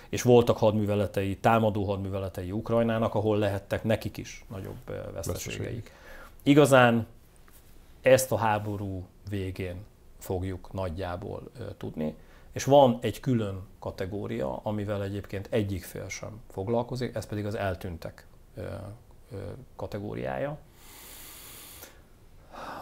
és 0.09 0.21
voltak 0.21 0.57
hadműveletei, 0.57 1.37
támadó 1.37 1.83
hadműveletei 1.83 2.51
Ukrajnának, 2.51 3.15
ahol 3.15 3.37
lehettek 3.37 3.83
nekik 3.83 4.17
is 4.17 4.45
nagyobb 4.49 5.11
veszteségeik. 5.13 5.91
Igazán 6.49 7.07
ezt 8.01 8.31
a 8.31 8.37
háború 8.37 9.05
végén 9.29 9.85
fogjuk 10.19 10.73
nagyjából 10.73 11.51
tudni, 11.77 12.15
és 12.51 12.63
van 12.63 12.97
egy 13.01 13.19
külön 13.19 13.61
kategória, 13.79 14.59
amivel 14.63 15.03
egyébként 15.03 15.47
egyik 15.51 15.83
fél 15.83 16.09
sem 16.09 16.41
foglalkozik, 16.51 17.15
ez 17.15 17.25
pedig 17.25 17.45
az 17.45 17.55
eltűntek 17.55 18.27
kategóriája, 19.75 20.57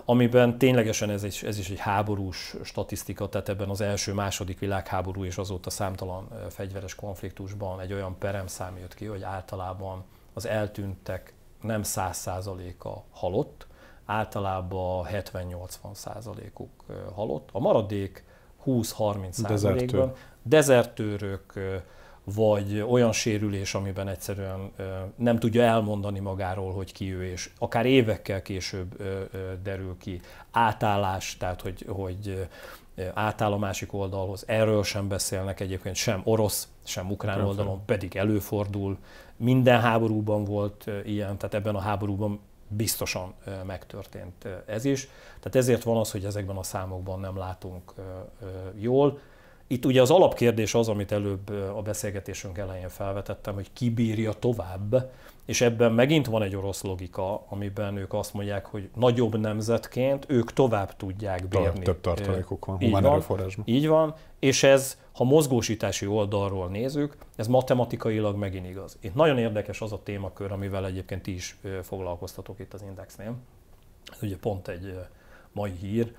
amiben 0.05 0.57
ténylegesen 0.57 1.09
ez 1.09 1.23
is, 1.23 1.43
ez 1.43 1.57
is 1.57 1.69
egy 1.69 1.79
háborús 1.79 2.55
statisztika, 2.63 3.29
tehát 3.29 3.49
ebben 3.49 3.69
az 3.69 3.81
első, 3.81 4.13
második 4.13 4.59
világháború 4.59 5.23
és 5.23 5.37
azóta 5.37 5.69
számtalan 5.69 6.27
fegyveres 6.49 6.95
konfliktusban 6.95 7.79
egy 7.79 7.93
olyan 7.93 8.17
peremszám 8.17 8.77
jött 8.77 8.93
ki, 8.93 9.05
hogy 9.05 9.23
általában 9.23 10.03
az 10.33 10.45
eltűntek 10.45 11.35
nem 11.67 11.81
100%-a 11.83 12.89
halott, 13.11 13.67
általában 14.05 15.05
70-80 15.11 15.93
százalékuk 15.93 16.69
halott. 17.15 17.49
A 17.51 17.59
maradék 17.59 18.23
20-30 18.65 19.31
százalékban 19.31 20.13
dezertőrök, 20.43 21.53
vagy 22.23 22.81
olyan 22.89 23.11
sérülés, 23.11 23.73
amiben 23.73 24.07
egyszerűen 24.07 24.71
nem 25.15 25.39
tudja 25.39 25.63
elmondani 25.63 26.19
magáról, 26.19 26.73
hogy 26.73 26.91
ki 26.91 27.13
ő, 27.13 27.25
és 27.25 27.49
akár 27.57 27.85
évekkel 27.85 28.41
később 28.41 29.03
derül 29.63 29.97
ki. 29.99 30.21
Átállás, 30.51 31.37
tehát 31.37 31.61
hogy, 31.61 31.85
hogy 31.87 32.47
átáll 33.13 33.51
a 33.51 33.57
másik 33.57 33.93
oldalhoz. 33.93 34.43
Erről 34.47 34.83
sem 34.83 35.07
beszélnek 35.07 35.59
egyébként 35.59 35.95
sem 35.95 36.21
orosz, 36.23 36.67
sem 36.83 37.11
ukrán 37.11 37.41
oldalon, 37.41 37.85
pedig 37.85 38.15
előfordul. 38.15 38.97
Minden 39.35 39.81
háborúban 39.81 40.43
volt 40.43 40.89
ilyen, 41.05 41.37
tehát 41.37 41.53
ebben 41.53 41.75
a 41.75 41.79
háborúban 41.79 42.39
biztosan 42.67 43.33
megtörtént 43.65 44.47
ez 44.65 44.85
is. 44.85 45.09
Tehát 45.39 45.55
ezért 45.55 45.83
van 45.83 45.97
az, 45.97 46.11
hogy 46.11 46.25
ezekben 46.25 46.55
a 46.55 46.63
számokban 46.63 47.19
nem 47.19 47.37
látunk 47.37 47.93
jól. 48.75 49.19
Itt 49.67 49.85
ugye 49.85 50.01
az 50.01 50.11
alapkérdés 50.11 50.73
az, 50.73 50.87
amit 50.87 51.11
előbb 51.11 51.49
a 51.49 51.81
beszélgetésünk 51.81 52.57
elején 52.57 52.89
felvetettem, 52.89 53.53
hogy 53.53 53.73
ki 53.73 53.89
bírja 53.89 54.33
tovább, 54.33 55.11
és 55.47 55.61
ebben 55.61 55.91
megint 55.91 56.25
van 56.25 56.41
egy 56.41 56.55
orosz 56.55 56.81
logika, 56.81 57.45
amiben 57.49 57.97
ők 57.97 58.13
azt 58.13 58.33
mondják, 58.33 58.65
hogy 58.65 58.89
nagyobb 58.95 59.39
nemzetként 59.39 60.25
ők 60.27 60.53
tovább 60.53 60.95
tudják 60.95 61.47
bírni. 61.47 61.83
Több 61.83 62.01
tartalékuk 62.01 62.65
van, 62.65 62.77
humán 62.77 63.03
így 63.03 63.09
erőforrásban. 63.09 63.65
Így 63.67 63.87
van, 63.87 64.15
és 64.39 64.63
ez, 64.63 64.97
ha 65.11 65.23
mozgósítási 65.23 66.07
oldalról 66.07 66.67
nézzük, 66.67 67.17
ez 67.35 67.47
matematikailag 67.47 68.35
megint 68.35 68.67
igaz. 68.67 68.97
Itt 69.01 69.15
nagyon 69.15 69.37
érdekes 69.37 69.81
az 69.81 69.91
a 69.91 70.03
témakör, 70.03 70.51
amivel 70.51 70.85
egyébként 70.85 71.21
ti 71.21 71.33
is 71.33 71.57
foglalkoztatok 71.81 72.59
itt 72.59 72.73
az 72.73 72.81
Indexnél. 72.81 73.35
Ez 74.11 74.17
ugye 74.21 74.37
pont 74.37 74.67
egy 74.67 74.99
mai 75.51 75.71
hír, 75.71 76.13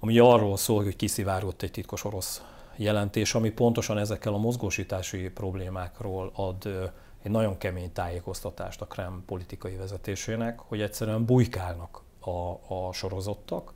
ami 0.00 0.18
arról 0.18 0.56
szól, 0.56 0.82
hogy 0.82 0.96
kiszivárgott 0.96 1.62
egy 1.62 1.70
titkos 1.70 2.04
orosz 2.04 2.44
jelentés, 2.76 3.34
ami 3.34 3.50
pontosan 3.50 3.98
ezekkel 3.98 4.34
a 4.34 4.38
mozgósítási 4.38 5.30
problémákról 5.30 6.30
ad 6.34 6.92
egy 7.28 7.34
nagyon 7.34 7.58
kemény 7.58 7.92
tájékoztatást 7.92 8.80
a 8.80 8.86
Krem 8.86 9.22
politikai 9.26 9.76
vezetésének, 9.76 10.58
hogy 10.58 10.80
egyszerűen 10.80 11.24
bujkálnak 11.24 12.02
a, 12.20 12.30
a 12.74 12.92
sorozottak, 12.92 13.72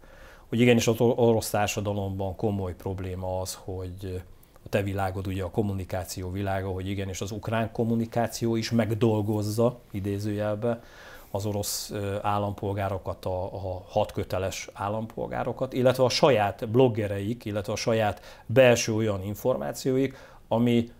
hogy 0.48 0.60
igenis 0.60 0.86
az 0.86 1.00
orosz 1.00 1.50
társadalomban 1.50 2.36
komoly 2.36 2.74
probléma 2.74 3.40
az, 3.40 3.58
hogy 3.64 4.22
a 4.64 4.68
te 4.68 4.82
világod 4.82 5.26
ugye 5.26 5.42
a 5.42 5.50
kommunikáció 5.50 6.30
világa, 6.30 6.68
hogy 6.68 6.88
igenis 6.88 7.20
az 7.20 7.30
ukrán 7.30 7.72
kommunikáció 7.72 8.56
is 8.56 8.70
megdolgozza 8.70 9.78
idézőjelbe 9.90 10.82
az 11.30 11.46
orosz 11.46 11.92
állampolgárokat, 12.22 13.24
a, 13.24 13.44
a 13.44 13.84
hatköteles 13.88 14.68
állampolgárokat, 14.72 15.72
illetve 15.72 16.04
a 16.04 16.08
saját 16.08 16.68
bloggereik, 16.68 17.44
illetve 17.44 17.72
a 17.72 17.76
saját 17.76 18.42
belső 18.46 18.94
olyan 18.94 19.22
információik, 19.22 20.16
ami 20.48 20.90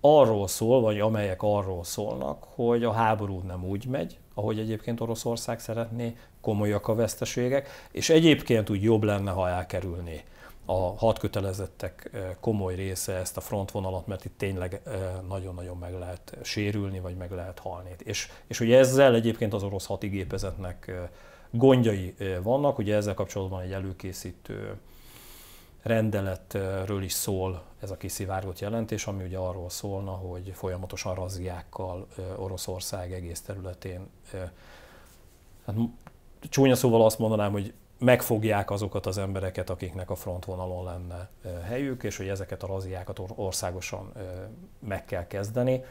arról 0.00 0.48
szól, 0.48 0.80
vagy 0.80 1.00
amelyek 1.00 1.42
arról 1.42 1.84
szólnak, 1.84 2.44
hogy 2.54 2.84
a 2.84 2.92
háború 2.92 3.40
nem 3.46 3.64
úgy 3.64 3.86
megy, 3.86 4.18
ahogy 4.34 4.58
egyébként 4.58 5.00
Oroszország 5.00 5.60
szeretné, 5.60 6.16
komolyak 6.40 6.88
a 6.88 6.94
veszteségek, 6.94 7.68
és 7.90 8.10
egyébként 8.10 8.70
úgy 8.70 8.82
jobb 8.82 9.02
lenne, 9.02 9.30
ha 9.30 9.48
elkerülné 9.48 10.24
a 10.70 10.96
hadkötelezettek 10.96 12.10
eh, 12.12 12.20
komoly 12.40 12.74
része 12.74 13.12
ezt 13.12 13.36
a 13.36 13.40
frontvonalat, 13.40 14.06
mert 14.06 14.24
itt 14.24 14.38
tényleg 14.38 14.80
eh, 14.84 14.92
nagyon-nagyon 15.28 15.76
meg 15.76 15.98
lehet 15.98 16.36
sérülni, 16.42 17.00
vagy 17.00 17.16
meg 17.16 17.30
lehet 17.30 17.58
halni. 17.58 17.90
És, 17.98 18.30
és 18.46 18.60
ugye 18.60 18.78
ezzel 18.78 19.14
egyébként 19.14 19.52
az 19.52 19.62
orosz 19.62 19.86
hatigépezetnek 19.86 20.88
eh, 20.88 21.08
gondjai 21.50 22.14
vannak, 22.42 22.78
ugye 22.78 22.94
ezzel 22.94 23.14
kapcsolatban 23.14 23.62
egy 23.62 23.72
előkészítő 23.72 24.76
rendeletről 25.82 27.02
is 27.02 27.12
szól 27.12 27.62
ez 27.80 27.90
a 27.90 27.96
kiszivárgott 27.96 28.58
jelentés, 28.58 29.06
ami 29.06 29.24
ugye 29.24 29.38
arról 29.38 29.70
szólna, 29.70 30.10
hogy 30.10 30.52
folyamatosan 30.54 31.14
razziákkal 31.14 32.06
Oroszország 32.36 33.12
egész 33.12 33.40
területén, 33.40 34.08
hát 35.66 35.76
csúnya 36.40 36.74
szóval 36.74 37.04
azt 37.04 37.18
mondanám, 37.18 37.52
hogy 37.52 37.72
megfogják 37.98 38.70
azokat 38.70 39.06
az 39.06 39.18
embereket, 39.18 39.70
akiknek 39.70 40.10
a 40.10 40.14
frontvonalon 40.14 40.84
lenne 40.84 41.28
helyük, 41.64 42.02
és 42.02 42.16
hogy 42.16 42.28
ezeket 42.28 42.62
a 42.62 42.66
raziákat 42.66 43.20
országosan 43.34 44.12
meg 44.78 45.04
kell 45.04 45.26
kezdeni. 45.26 45.84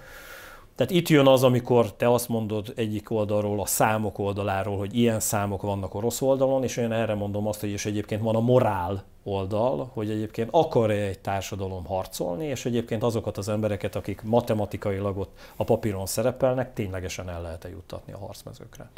Tehát 0.77 0.91
itt 0.91 1.07
jön 1.07 1.27
az, 1.27 1.43
amikor 1.43 1.93
te 1.93 2.11
azt 2.11 2.29
mondod 2.29 2.73
egyik 2.75 3.11
oldalról, 3.11 3.61
a 3.61 3.65
számok 3.65 4.19
oldaláról, 4.19 4.77
hogy 4.77 4.95
ilyen 4.95 5.19
számok 5.19 5.61
vannak 5.61 5.93
orosz 5.93 6.21
oldalon, 6.21 6.63
és 6.63 6.77
én 6.77 6.91
erre 6.91 7.13
mondom 7.13 7.47
azt, 7.47 7.59
hogy 7.59 7.69
is 7.69 7.85
egyébként 7.85 8.21
van 8.21 8.35
a 8.35 8.39
morál 8.39 9.03
oldal, 9.23 9.89
hogy 9.93 10.09
egyébként 10.09 10.49
akar-e 10.51 10.93
egy 10.93 11.19
társadalom 11.19 11.85
harcolni, 11.85 12.45
és 12.45 12.65
egyébként 12.65 13.03
azokat 13.03 13.37
az 13.37 13.49
embereket, 13.49 13.95
akik 13.95 14.21
matematikailag 14.21 15.17
ott 15.17 15.37
a 15.55 15.63
papíron 15.63 16.05
szerepelnek, 16.05 16.73
ténylegesen 16.73 17.29
el 17.29 17.41
lehet-e 17.41 17.69
juttatni 17.69 18.13
a 18.13 18.17
harcmezőkre. 18.17 18.89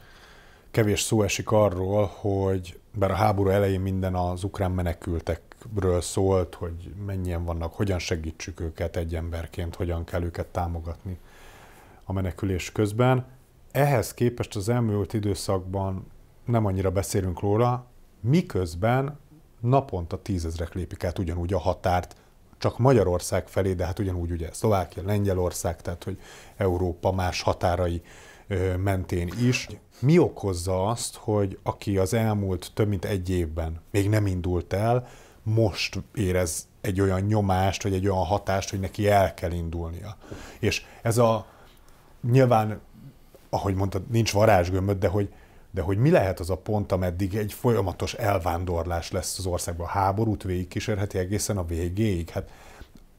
Kevés 0.71 1.01
szó 1.01 1.21
esik 1.21 1.51
arról, 1.51 2.11
hogy 2.15 2.79
bár 2.93 3.11
a 3.11 3.15
háború 3.15 3.49
elején 3.49 3.81
minden 3.81 4.15
az 4.15 4.43
ukrán 4.43 4.71
menekültekről 4.71 6.01
szólt, 6.01 6.55
hogy 6.55 6.93
mennyien 7.05 7.45
vannak, 7.45 7.73
hogyan 7.73 7.99
segítsük 7.99 8.59
őket 8.59 8.95
egy 8.95 9.15
emberként, 9.15 9.75
hogyan 9.75 10.03
kell 10.03 10.23
őket 10.23 10.47
támogatni 10.47 11.19
a 12.09 12.13
menekülés 12.13 12.71
közben. 12.71 13.25
Ehhez 13.71 14.13
képest 14.13 14.55
az 14.55 14.69
elmúlt 14.69 15.13
időszakban 15.13 16.11
nem 16.45 16.65
annyira 16.65 16.91
beszélünk 16.91 17.39
róla, 17.39 17.85
miközben 18.21 19.19
naponta 19.59 20.21
tízezrek 20.21 20.73
lépik 20.73 21.03
át 21.03 21.19
ugyanúgy 21.19 21.53
a 21.53 21.59
határt, 21.59 22.15
csak 22.57 22.77
Magyarország 22.77 23.47
felé, 23.47 23.73
de 23.73 23.85
hát 23.85 23.99
ugyanúgy 23.99 24.31
ugye 24.31 24.49
Szlovákia, 24.51 25.03
Lengyelország, 25.05 25.81
tehát 25.81 26.03
hogy 26.03 26.19
Európa 26.57 27.11
más 27.11 27.41
határai 27.41 28.01
mentén 28.77 29.33
is. 29.41 29.67
Mi 29.99 30.17
okozza 30.17 30.87
azt, 30.87 31.15
hogy 31.15 31.59
aki 31.63 31.97
az 31.97 32.13
elmúlt 32.13 32.71
több 32.73 32.87
mint 32.87 33.05
egy 33.05 33.29
évben 33.29 33.81
még 33.91 34.09
nem 34.09 34.25
indult 34.25 34.73
el, 34.73 35.07
most 35.43 35.99
érez 36.13 36.67
egy 36.81 37.01
olyan 37.01 37.21
nyomást, 37.21 37.83
vagy 37.83 37.93
egy 37.93 38.07
olyan 38.07 38.25
hatást, 38.25 38.69
hogy 38.69 38.79
neki 38.79 39.07
el 39.07 39.33
kell 39.33 39.51
indulnia. 39.51 40.17
És 40.59 40.85
ez 41.01 41.17
a 41.17 41.45
nyilván, 42.31 42.79
ahogy 43.49 43.75
mondtad, 43.75 44.09
nincs 44.09 44.33
varázsgömböd, 44.33 44.97
de 44.97 45.07
hogy, 45.07 45.33
de 45.71 45.81
hogy 45.81 45.97
mi 45.97 46.09
lehet 46.09 46.39
az 46.39 46.49
a 46.49 46.57
pont, 46.57 46.91
ameddig 46.91 47.35
egy 47.35 47.53
folyamatos 47.53 48.13
elvándorlás 48.13 49.11
lesz 49.11 49.37
az 49.37 49.45
országban. 49.45 49.87
A 49.87 49.89
háborút 49.89 50.43
végigkísérheti 50.43 51.17
egészen 51.17 51.57
a 51.57 51.65
végéig. 51.65 52.29
Hát 52.29 52.49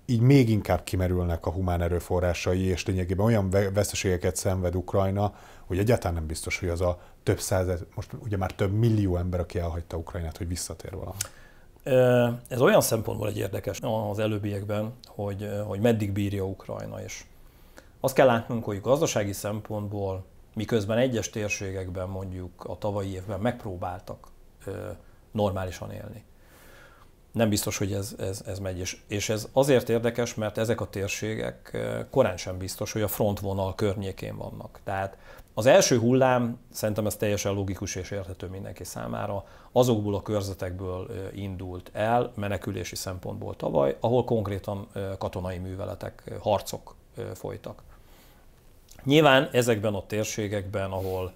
így 0.07 0.21
még 0.21 0.49
inkább 0.49 0.85
kimerülnek 0.85 1.47
a 1.47 1.51
humán 1.51 1.83
erőforrásai, 1.83 2.61
és 2.61 2.87
lényegében 2.87 3.27
olyan 3.27 3.51
veszteségeket 3.51 4.37
szenved 4.37 4.75
Ukrajna, 4.75 5.35
hogy 5.67 5.79
egyáltalán 5.79 6.15
nem 6.15 6.27
biztos, 6.27 6.59
hogy 6.59 6.69
az 6.69 6.81
a 6.81 7.01
több 7.23 7.41
század, 7.41 7.87
most 7.95 8.11
ugye 8.25 8.37
már 8.37 8.53
több 8.53 8.73
millió 8.73 9.17
ember, 9.17 9.41
aki 9.41 9.59
elhagyta 9.59 9.97
Ukrajnát, 9.97 10.37
hogy 10.37 10.49
visszatér 10.49 10.93
valami. 10.97 11.19
Ez 12.49 12.61
olyan 12.61 12.81
szempontból 12.81 13.29
egy 13.29 13.39
érdekes 13.39 13.79
az 14.11 14.19
előbbiekben, 14.19 14.93
hogy, 15.07 15.49
hogy 15.67 15.81
meddig 15.81 16.13
bírja 16.13 16.45
Ukrajna, 16.45 17.03
és 17.03 17.25
azt 18.01 18.15
kell 18.15 18.27
látnunk, 18.27 18.65
hogy 18.65 18.81
gazdasági 18.81 19.33
szempontból, 19.33 20.25
miközben 20.55 20.99
egyes 20.99 21.31
térségekben 21.31 22.09
mondjuk 22.09 22.65
a 22.65 22.79
tavalyi 22.79 23.13
évben 23.13 23.41
megpróbáltak 23.41 24.29
normálisan 25.31 25.91
élni. 25.91 26.25
Nem 27.33 27.49
biztos, 27.49 27.79
hogy 27.79 27.93
ez, 27.93 28.15
ez, 28.19 28.43
ez 28.47 28.59
megy. 28.59 28.79
És, 28.79 29.01
és 29.07 29.29
ez 29.29 29.49
azért 29.53 29.89
érdekes, 29.89 30.35
mert 30.35 30.59
ezek 30.59 30.81
a 30.81 30.89
térségek 30.89 31.79
korán 32.11 32.37
sem 32.37 32.59
biztos, 32.59 32.93
hogy 32.93 33.03
a 33.03 33.09
frontvonal 33.09 33.75
környékén 33.75 34.37
vannak. 34.37 34.81
Tehát 34.85 35.17
az 35.55 35.67
első 35.67 35.99
hullám, 35.99 36.59
szerintem 36.73 37.07
ez 37.07 37.17
teljesen 37.17 37.53
logikus 37.53 37.95
és 37.95 38.11
érthető 38.11 38.47
mindenki 38.47 38.85
számára, 38.85 39.45
azokból 39.73 40.15
a 40.15 40.23
körzetekből 40.23 41.11
indult 41.35 41.91
el 41.93 42.33
menekülési 42.35 42.97
szempontból 42.97 43.57
tavaly, 43.57 43.97
ahol 44.01 44.25
konkrétan 44.25 44.89
katonai 45.19 45.59
műveletek, 45.59 46.33
harcok 46.41 46.95
folytak. 47.35 47.83
Nyilván 49.05 49.49
ezekben 49.53 49.95
a 49.95 50.07
térségekben, 50.07 50.91
ahol 50.91 51.33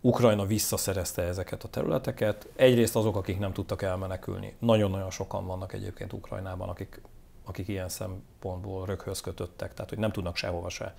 Ukrajna 0.00 0.46
visszaszerezte 0.46 1.22
ezeket 1.22 1.64
a 1.64 1.68
területeket, 1.68 2.48
egyrészt 2.56 2.96
azok, 2.96 3.16
akik 3.16 3.38
nem 3.38 3.52
tudtak 3.52 3.82
elmenekülni. 3.82 4.56
Nagyon-nagyon 4.58 5.10
sokan 5.10 5.46
vannak 5.46 5.72
egyébként 5.72 6.12
Ukrajnában, 6.12 6.68
akik, 6.68 7.00
akik 7.44 7.68
ilyen 7.68 7.88
szempontból 7.88 8.86
röghöz 8.86 9.20
kötöttek, 9.20 9.74
tehát 9.74 9.90
hogy 9.90 9.98
nem 9.98 10.12
tudnak 10.12 10.36
sehova 10.36 10.68
se 10.68 10.94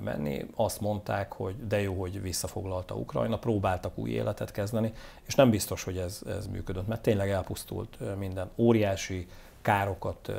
menni. 0.00 0.46
Azt 0.54 0.80
mondták, 0.80 1.32
hogy 1.32 1.66
de 1.66 1.80
jó, 1.80 2.00
hogy 2.00 2.22
visszafoglalta 2.22 2.94
Ukrajna, 2.94 3.38
próbáltak 3.38 3.98
új 3.98 4.10
életet 4.10 4.50
kezdeni, 4.50 4.92
és 5.26 5.34
nem 5.34 5.50
biztos, 5.50 5.84
hogy 5.84 5.98
ez, 5.98 6.20
ez 6.26 6.46
működött, 6.46 6.86
mert 6.86 7.02
tényleg 7.02 7.30
elpusztult 7.30 8.16
minden. 8.18 8.50
Óriási 8.56 9.28
károkat 9.62 10.32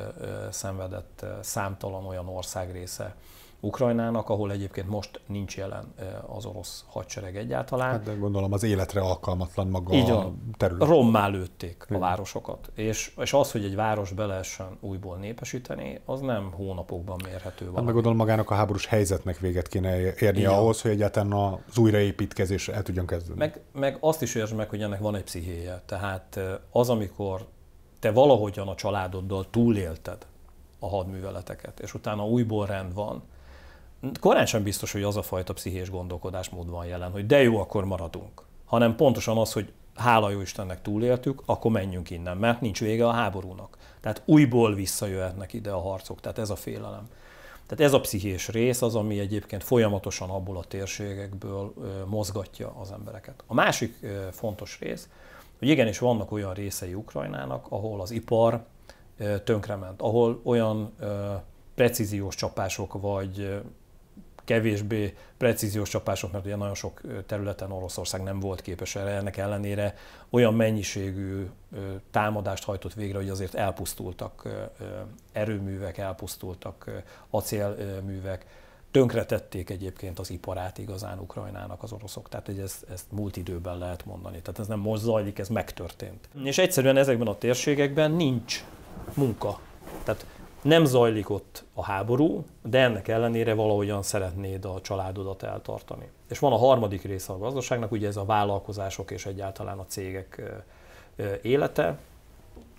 szenvedett 0.50 1.26
számtalan 1.42 2.06
olyan 2.06 2.28
országrésze, 2.28 3.16
Ukrajnának, 3.62 4.30
ahol 4.30 4.52
egyébként 4.52 4.90
most 4.90 5.22
nincs 5.28 5.58
jelen 5.58 5.94
az 6.28 6.46
orosz 6.46 6.86
hadsereg 6.88 7.38
egyáltalán. 7.38 7.92
Hát 7.92 8.04
de 8.04 8.14
gondolom 8.14 8.54
az 8.54 8.64
életre 8.64 9.02
alkalmatlan 9.02 9.68
maga 9.68 9.94
Így 9.94 10.10
a 10.10 10.34
terület. 10.58 10.88
Rommá 10.88 11.28
lőtték 11.28 11.86
a 11.90 11.98
városokat. 11.98 12.72
És, 12.76 13.14
és 13.18 13.34
az, 13.34 13.52
hogy 13.52 13.64
egy 13.64 13.76
város 13.76 14.12
be 14.12 14.26
lehessen 14.26 14.78
újból 14.80 15.18
népesíteni, 15.18 16.00
az 16.06 16.20
nem 16.20 16.52
hónapokban 16.52 17.20
mérhető 17.24 17.66
valami. 17.66 17.76
Hát 17.76 17.86
meg 17.86 17.94
gondolom 17.94 18.18
magának 18.18 18.50
a 18.50 18.54
háborús 18.54 18.86
helyzetnek 18.86 19.40
véget 19.40 19.68
kéne 19.68 20.14
érni 20.20 20.40
Igen. 20.40 20.52
ahhoz, 20.52 20.82
hogy 20.82 20.92
egyáltalán 20.92 21.32
az 21.68 21.78
újraépítkezés 21.78 22.68
el 22.68 22.84
tudjon 22.84 23.06
kezdeni. 23.06 23.38
Meg, 23.38 23.62
meg 23.74 23.98
azt 24.00 24.22
is 24.22 24.36
értsd 24.36 24.56
meg, 24.56 24.70
hogy 24.70 24.82
ennek 24.82 25.00
van 25.00 25.16
egy 25.16 25.24
pszichéje. 25.24 25.82
Tehát 25.86 26.40
az, 26.72 26.90
amikor 26.90 27.48
te 28.00 28.12
valahogyan 28.12 28.68
a 28.68 28.76
családoddal 28.76 29.50
túlélted 29.50 30.26
a 30.80 30.88
hadműveleteket, 30.88 31.80
és 31.80 31.94
utána 31.94 32.28
újból 32.28 32.66
rend 32.66 32.94
van, 32.94 33.24
korán 34.20 34.46
sem 34.46 34.64
biztos, 34.64 34.92
hogy 34.92 35.04
az 35.04 35.18
a 35.18 35.22
fajta 35.22 35.54
pszichés 35.54 35.90
gondolkodásmód 35.90 36.70
van 36.70 36.86
jelen, 36.86 37.12
hogy 37.12 37.26
de 37.26 37.42
jó, 37.42 37.60
akkor 37.60 37.86
maradunk. 37.86 38.42
Hanem 38.66 38.96
pontosan 38.96 39.38
az, 39.38 39.54
hogy 39.54 39.72
hála 39.96 40.30
jó 40.30 40.42
Istennek 40.42 40.82
túléltük, 40.82 41.42
akkor 41.46 41.72
menjünk 41.72 42.10
innen, 42.10 42.38
mert 42.38 42.62
nincs 42.62 42.80
vége 42.80 43.08
a 43.08 43.12
háborúnak. 43.12 43.78
Tehát 44.02 44.22
újból 44.26 44.74
visszajöhetnek 44.74 45.54
ide 45.54 45.72
a 45.72 45.82
harcok, 45.82 46.22
tehát 46.22 46.38
ez 46.38 46.50
a 46.50 46.56
félelem. 46.56 47.08
Tehát 47.68 47.84
ez 47.86 47.94
a 47.94 48.00
pszichés 48.00 48.48
rész 48.48 48.82
az, 48.82 48.96
ami 48.96 49.20
egyébként 49.20 49.64
folyamatosan 49.64 50.30
abból 50.30 50.58
a 50.58 50.64
térségekből 50.64 51.74
mozgatja 52.08 52.76
az 52.80 52.92
embereket. 52.92 53.44
A 53.48 53.54
másik 53.54 54.06
fontos 54.32 54.78
rész, 54.82 55.10
hogy 55.60 55.68
igenis 55.68 56.00
vannak 56.00 56.32
olyan 56.32 56.54
részei 56.54 56.94
Ukrajnának, 56.94 57.66
ahol 57.70 58.02
az 58.02 58.12
ipar 58.12 58.66
tönkrement, 59.44 60.02
ahol 60.02 60.42
olyan 60.44 60.94
precíziós 61.76 62.36
csapások 62.36 63.02
vagy 63.02 63.62
kevésbé 64.50 65.14
precíziós 65.38 65.90
csapások, 65.90 66.32
mert 66.32 66.46
ugye 66.46 66.56
nagyon 66.56 66.76
sok 66.76 67.02
területen 67.26 67.72
Oroszország 67.72 68.24
nem 68.24 68.40
volt 68.40 68.62
képes 68.62 68.96
erre, 68.96 69.10
ennek 69.10 69.38
ellenére 69.38 69.96
olyan 70.30 70.54
mennyiségű 70.54 71.50
támadást 72.12 72.64
hajtott 72.64 72.94
végre, 72.94 73.18
hogy 73.18 73.30
azért 73.30 73.56
elpusztultak 73.56 74.48
erőművek, 75.32 75.98
elpusztultak 75.98 76.92
acélművek, 77.30 78.46
tönkretették 78.92 79.70
egyébként 79.70 80.20
az 80.20 80.30
iparát 80.30 80.78
igazán 80.78 81.20
Ukrajnának 81.20 81.84
az 81.84 81.92
oroszok. 81.92 82.30
Tehát 82.30 82.46
hogy 82.46 82.60
ezt, 82.60 82.86
ezt 82.92 83.06
múlt 83.12 83.38
időben 83.38 83.78
lehet 83.78 84.06
mondani. 84.06 84.42
Tehát 84.42 84.60
ez 84.60 84.68
nem 84.68 84.80
most 84.80 85.02
zajlik, 85.02 85.40
ez 85.40 85.50
megtörtént. 85.50 86.30
És 86.44 86.58
egyszerűen 86.58 86.98
ezekben 86.98 87.28
a 87.28 87.38
térségekben 87.38 88.12
nincs 88.12 88.64
munka. 89.14 89.60
Tehát 90.04 90.26
nem 90.62 90.86
zajlik 90.86 91.30
ott 91.30 91.64
a 91.74 91.84
háború, 91.84 92.46
de 92.64 92.80
ennek 92.80 93.08
ellenére 93.08 93.54
valahogyan 93.54 94.02
szeretnéd 94.02 94.66
a 94.66 94.82
családodat 94.82 95.44
eltartani. 95.44 96.10
És 96.30 96.40
van 96.40 96.52
a 96.52 96.58
harmadik 96.58 97.04
része 97.04 97.34
a 97.34 97.38
gazdaságnak, 97.38 97.92
ugye 97.92 98.08
ez 98.08 98.18
a 98.18 98.26
vállalkozások 98.26 99.12
és 99.12 99.26
egyáltalán 99.26 99.80
a 99.80 99.86
cégek 99.86 100.42
élete. 101.42 101.98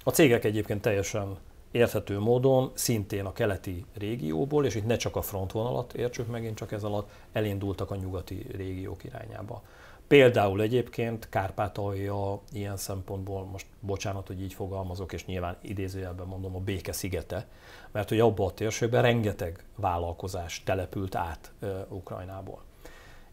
A 0.04 0.10
cégek 0.10 0.44
egyébként 0.44 0.80
teljesen 0.80 1.36
érthető 1.70 2.18
módon 2.18 2.70
szintén 2.74 3.24
a 3.24 3.32
keleti 3.32 3.84
régióból, 3.98 4.64
és 4.64 4.74
itt 4.74 4.86
ne 4.86 4.96
csak 4.96 5.16
a 5.16 5.22
frontvonalat 5.22 5.92
értsük 5.92 6.30
megint 6.30 6.56
csak 6.56 6.72
ez 6.72 6.84
alatt, 6.84 7.10
elindultak 7.32 7.90
a 7.90 7.96
nyugati 7.96 8.46
régiók 8.56 9.04
irányába. 9.04 9.62
Például 10.10 10.60
egyébként 10.60 11.28
Kárpátalja 11.28 12.40
ilyen 12.52 12.76
szempontból, 12.76 13.44
most 13.44 13.66
bocsánat, 13.80 14.26
hogy 14.26 14.42
így 14.42 14.52
fogalmazok, 14.52 15.12
és 15.12 15.24
nyilván 15.26 15.56
idézőjelben 15.62 16.26
mondom, 16.26 16.54
a 16.54 16.58
béke 16.58 16.92
szigete, 16.92 17.46
mert 17.92 18.08
hogy 18.08 18.20
abban 18.20 18.46
a 18.46 18.50
térségben 18.54 19.02
rengeteg 19.02 19.64
vállalkozás 19.76 20.62
települt 20.64 21.14
át 21.14 21.52
uh, 21.62 21.70
Ukrajnából. 21.88 22.62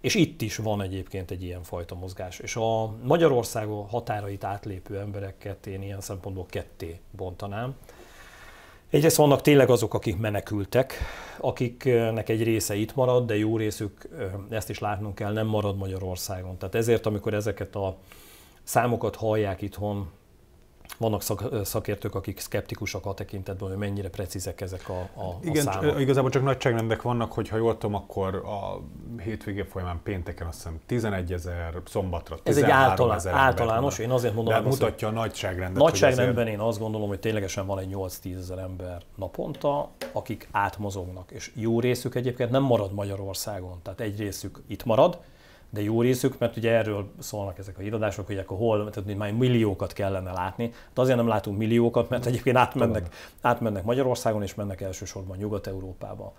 És 0.01 0.15
itt 0.15 0.41
is 0.41 0.57
van 0.57 0.81
egyébként 0.81 1.31
egy 1.31 1.43
ilyen 1.43 1.63
fajta 1.63 1.95
mozgás. 1.95 2.39
És 2.39 2.55
a 2.55 2.95
Magyarország 3.03 3.67
határait 3.67 4.43
átlépő 4.43 4.99
embereket 4.99 5.67
én 5.67 5.81
ilyen 5.81 6.01
szempontból 6.01 6.45
ketté 6.49 6.99
bontanám. 7.11 7.75
Egyrészt 8.89 9.15
vannak 9.15 9.41
tényleg 9.41 9.69
azok, 9.69 9.93
akik 9.93 10.17
menekültek, 10.17 10.93
akiknek 11.37 12.29
egy 12.29 12.43
része 12.43 12.75
itt 12.75 12.95
marad, 12.95 13.25
de 13.25 13.37
jó 13.37 13.57
részük, 13.57 14.09
ezt 14.49 14.69
is 14.69 14.79
látnunk 14.79 15.15
kell, 15.15 15.33
nem 15.33 15.47
marad 15.47 15.77
Magyarországon. 15.77 16.57
Tehát 16.57 16.75
ezért, 16.75 17.05
amikor 17.05 17.33
ezeket 17.33 17.75
a 17.75 17.97
számokat 18.63 19.15
hallják 19.15 19.61
itthon, 19.61 20.09
vannak 20.97 21.21
szak, 21.21 21.65
szakértők, 21.65 22.15
akik 22.15 22.39
szkeptikusak 22.39 23.05
a 23.05 23.13
tekintetben, 23.13 23.69
hogy 23.69 23.77
mennyire 23.77 24.09
precízek 24.09 24.61
ezek 24.61 24.89
a, 24.89 24.99
a, 24.99 25.37
Igen, 25.41 25.67
a 25.67 25.71
számok. 25.71 25.99
igazából 25.99 26.29
csak 26.29 26.43
nagyságrendek 26.43 27.01
vannak, 27.01 27.33
hogy 27.33 27.49
ha 27.49 27.57
jól 27.57 27.77
tudom, 27.77 27.95
akkor 27.95 28.35
a 28.35 28.81
hétvégé 29.21 29.61
folyamán 29.61 29.99
pénteken 30.03 30.47
azt 30.47 30.57
hiszem 30.57 30.79
11 30.85 31.33
ezer, 31.33 31.81
szombatra 31.85 32.37
Ez 32.43 32.57
egy 32.57 32.69
általán, 32.69 33.27
általános, 33.27 33.99
én 33.99 34.09
azért 34.09 34.33
mondom, 34.33 34.53
De 34.53 34.69
mutatja 34.69 35.07
a 35.07 35.11
nagyságrendet. 35.11 35.83
Nagyságrendben 35.83 36.43
azért... 36.43 36.59
én 36.59 36.59
azt 36.59 36.79
gondolom, 36.79 37.07
hogy 37.07 37.19
ténylegesen 37.19 37.65
van 37.65 37.79
egy 37.79 37.89
8-10 37.93 38.37
ezer 38.37 38.57
ember 38.57 39.01
naponta, 39.15 39.89
akik 40.11 40.47
átmozognak, 40.51 41.31
és 41.31 41.51
jó 41.55 41.79
részük 41.79 42.15
egyébként 42.15 42.49
nem 42.49 42.63
marad 42.63 42.93
Magyarországon, 42.93 43.79
tehát 43.83 43.99
egy 43.99 44.19
részük 44.19 44.61
itt 44.67 44.83
marad, 44.83 45.19
de 45.69 45.81
jó 45.81 46.01
részük, 46.01 46.37
mert 46.37 46.57
ugye 46.57 46.71
erről 46.71 47.11
szólnak 47.19 47.57
ezek 47.57 47.77
a 47.77 47.81
híradások, 47.81 48.25
hogy 48.25 48.37
akkor 48.37 48.57
hol, 48.57 48.89
tehát 48.89 49.17
már 49.17 49.33
milliókat 49.33 49.93
kellene 49.93 50.31
látni. 50.31 50.71
De 50.93 51.01
azért 51.01 51.17
nem 51.17 51.27
látunk 51.27 51.57
milliókat, 51.57 52.09
mert 52.09 52.25
egyébként 52.25 52.57
átmennek, 52.57 53.15
átmennek 53.41 53.83
Magyarországon, 53.83 54.43
és 54.43 54.55
mennek 54.55 54.81
elsősorban 54.81 55.37
Nyugat-Európába. 55.37 56.33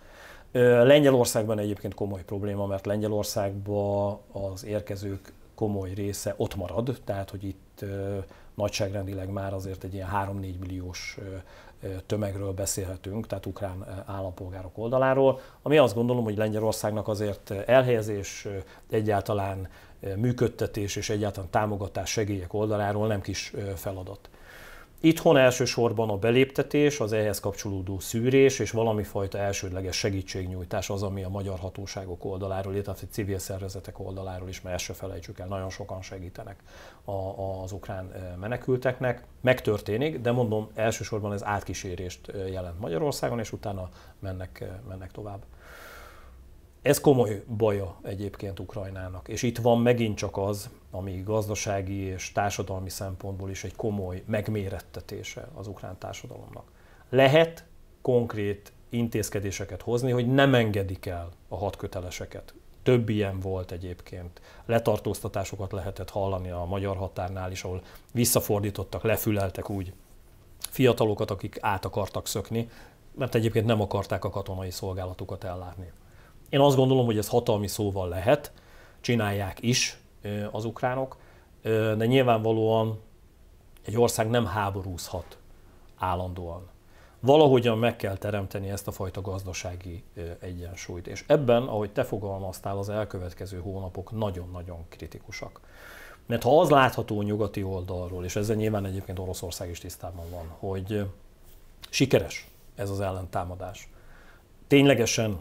Lengyelországban 0.53 1.59
egyébként 1.59 1.95
komoly 1.95 2.25
probléma, 2.25 2.67
mert 2.67 2.87
Lengyelországban 2.87 4.19
az 4.33 4.65
érkezők 4.65 5.33
komoly 5.55 5.93
része 5.95 6.35
ott 6.37 6.57
marad, 6.57 6.97
tehát 7.05 7.31
hogy 7.31 7.45
itt 7.45 7.85
nagyságrendileg 8.55 9.31
már 9.31 9.55
azért 9.55 9.85
egy 9.85 9.95
ilyen 9.95 10.09
3-4 10.15 10.59
milliós 10.59 11.19
tömegről 12.07 12.53
beszélhetünk, 12.53 13.27
tehát 13.27 13.47
ukrán 13.47 14.05
állampolgárok 14.07 14.79
oldaláról, 14.79 15.41
ami 15.63 15.79
azt 15.79 15.95
gondolom, 15.95 16.25
hogy 16.25 16.37
Lengyelországnak 16.37 17.09
azért 17.09 17.51
elhelyezés, 17.51 18.47
egyáltalán 18.91 19.69
működtetés 20.17 20.97
és 20.97 21.11
egyáltalán 21.11 21.51
támogatás 21.51 22.11
segélyek 22.11 22.55
oldaláról 22.55 23.07
nem 23.07 23.21
kis 23.21 23.53
feladat. 23.75 24.31
Itthon 25.01 25.37
elsősorban 25.37 26.11
a 26.11 26.17
beléptetés, 26.17 27.01
az 27.01 27.13
ehhez 27.13 27.41
kapcsolódó 27.41 27.99
szűrés 27.99 28.59
és 28.59 28.71
valami 28.71 29.03
fajta 29.03 29.39
elsődleges 29.39 29.97
segítségnyújtás 29.97 30.91
az, 30.91 31.03
ami 31.03 31.23
a 31.23 31.29
magyar 31.29 31.59
hatóságok 31.59 32.25
oldaláról, 32.25 32.73
illetve 32.73 32.93
a 32.93 33.07
civil 33.11 33.39
szervezetek 33.39 34.01
oldaláról 34.01 34.49
is, 34.49 34.61
mert 34.61 34.75
ezt 34.75 34.85
se 34.85 34.93
felejtsük 34.93 35.39
el, 35.39 35.47
nagyon 35.47 35.71
sokan 35.71 36.03
segítenek 36.03 36.63
a, 37.05 37.13
az 37.63 37.73
ukrán 37.73 38.37
menekülteknek. 38.41 39.25
Megtörténik, 39.41 40.21
de 40.21 40.33
mondom, 40.33 40.69
elsősorban 40.75 41.33
ez 41.33 41.45
átkísérést 41.45 42.33
jelent 42.51 42.81
Magyarországon, 42.81 43.39
és 43.39 43.53
utána 43.53 43.89
mennek, 44.19 44.65
mennek 44.89 45.11
tovább. 45.11 45.41
Ez 46.89 47.01
komoly 47.01 47.43
baja 47.57 47.97
egyébként 48.03 48.61
Ukrajnának, 48.61 49.29
és 49.29 49.43
itt 49.43 49.59
van 49.59 49.81
megint 49.81 50.17
csak 50.17 50.37
az, 50.37 50.71
ami 50.91 51.23
gazdasági 51.25 51.99
és 51.99 52.33
társadalmi 52.33 52.89
szempontból 52.89 53.51
is 53.51 53.65
egy 53.65 53.77
komoly 53.77 54.23
megmérettetése 54.27 55.49
az 55.55 55.67
ukrán 55.67 55.99
társadalomnak. 55.99 56.65
Lehet 57.09 57.65
konkrét 58.03 58.73
intézkedéseket 58.89 59.83
hozni, 59.83 60.11
hogy 60.11 60.27
nem 60.27 60.55
engedik 60.55 61.07
el 61.07 61.29
a 61.49 61.57
hatköteleseket. 61.57 62.55
Több 62.83 63.09
ilyen 63.09 63.41
volt 63.41 63.73
egyébként. 63.73 64.41
Letartóztatásokat 64.67 65.73
lehetett 65.73 66.11
hallani 66.11 66.51
a 66.51 66.65
magyar 66.65 66.97
határnál 66.97 67.51
is, 67.51 67.65
ahol 67.65 67.83
visszafordítottak, 68.13 69.03
lefüleltek 69.03 69.71
úgy 69.71 69.93
fiatalokat, 70.59 71.31
akik 71.31 71.57
át 71.61 71.85
akartak 71.85 72.27
szökni, 72.27 72.71
mert 73.15 73.35
egyébként 73.35 73.67
nem 73.67 73.81
akarták 73.81 74.25
a 74.25 74.31
katonai 74.31 74.71
szolgálatukat 74.71 75.45
ellátni. 75.45 75.93
Én 76.49 76.61
azt 76.61 76.77
gondolom, 76.77 77.07
hogy 77.07 77.19
ez 77.19 77.29
hatalmi 77.29 77.69
szóval 77.69 78.09
lehet, 78.09 78.53
csinálják 79.01 79.63
is 79.63 79.99
az 80.51 80.65
ukránok, 80.65 81.17
de 81.97 82.07
nyilvánvalóan 82.07 83.01
egy 83.85 83.97
ország 83.97 84.31
nem 84.31 84.47
háborúzhat 84.47 85.39
állandóan. 85.97 86.69
Valahogyan 87.21 87.79
meg 87.79 87.97
kell 87.97 88.17
teremteni 88.17 88.71
ezt 88.71 88.89
a 88.89 88.93
fajta 88.93 89.21
gazdasági 89.21 90.05
egyensúlyt. 90.41 91.07
És 91.07 91.25
ebben, 91.27 91.63
ahogy 91.63 91.91
te 91.91 92.05
fogalmaztál, 92.05 92.79
az 92.79 92.89
elkövetkező 92.89 93.61
hónapok 93.61 94.11
nagyon-nagyon 94.11 94.85
kritikusak. 94.89 95.61
Mert 96.27 96.43
ha 96.43 96.61
az 96.61 96.71
látható 96.71 97.23
nyugati 97.23 97.63
oldalról, 97.63 98.25
és 98.25 98.37
ezzel 98.37 98.57
nyilván 98.57 98.85
egyébként 98.85 99.19
Oroszország 99.19 99.71
is 99.71 99.79
tisztában 99.79 100.25
van, 100.31 100.47
hogy 100.59 101.05
sikeres 101.91 102.49
ez 102.75 102.91
az 102.91 103.01
ellentámadás, 103.01 103.89
ténylegesen 104.67 105.41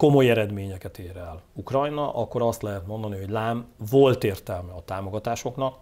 komoly 0.00 0.30
eredményeket 0.30 0.98
ér 0.98 1.16
el 1.16 1.42
Ukrajna, 1.52 2.14
akkor 2.14 2.42
azt 2.42 2.62
lehet 2.62 2.86
mondani, 2.86 3.18
hogy 3.18 3.30
lám, 3.30 3.66
volt 3.90 4.24
értelme 4.24 4.72
a 4.72 4.82
támogatásoknak, 4.84 5.78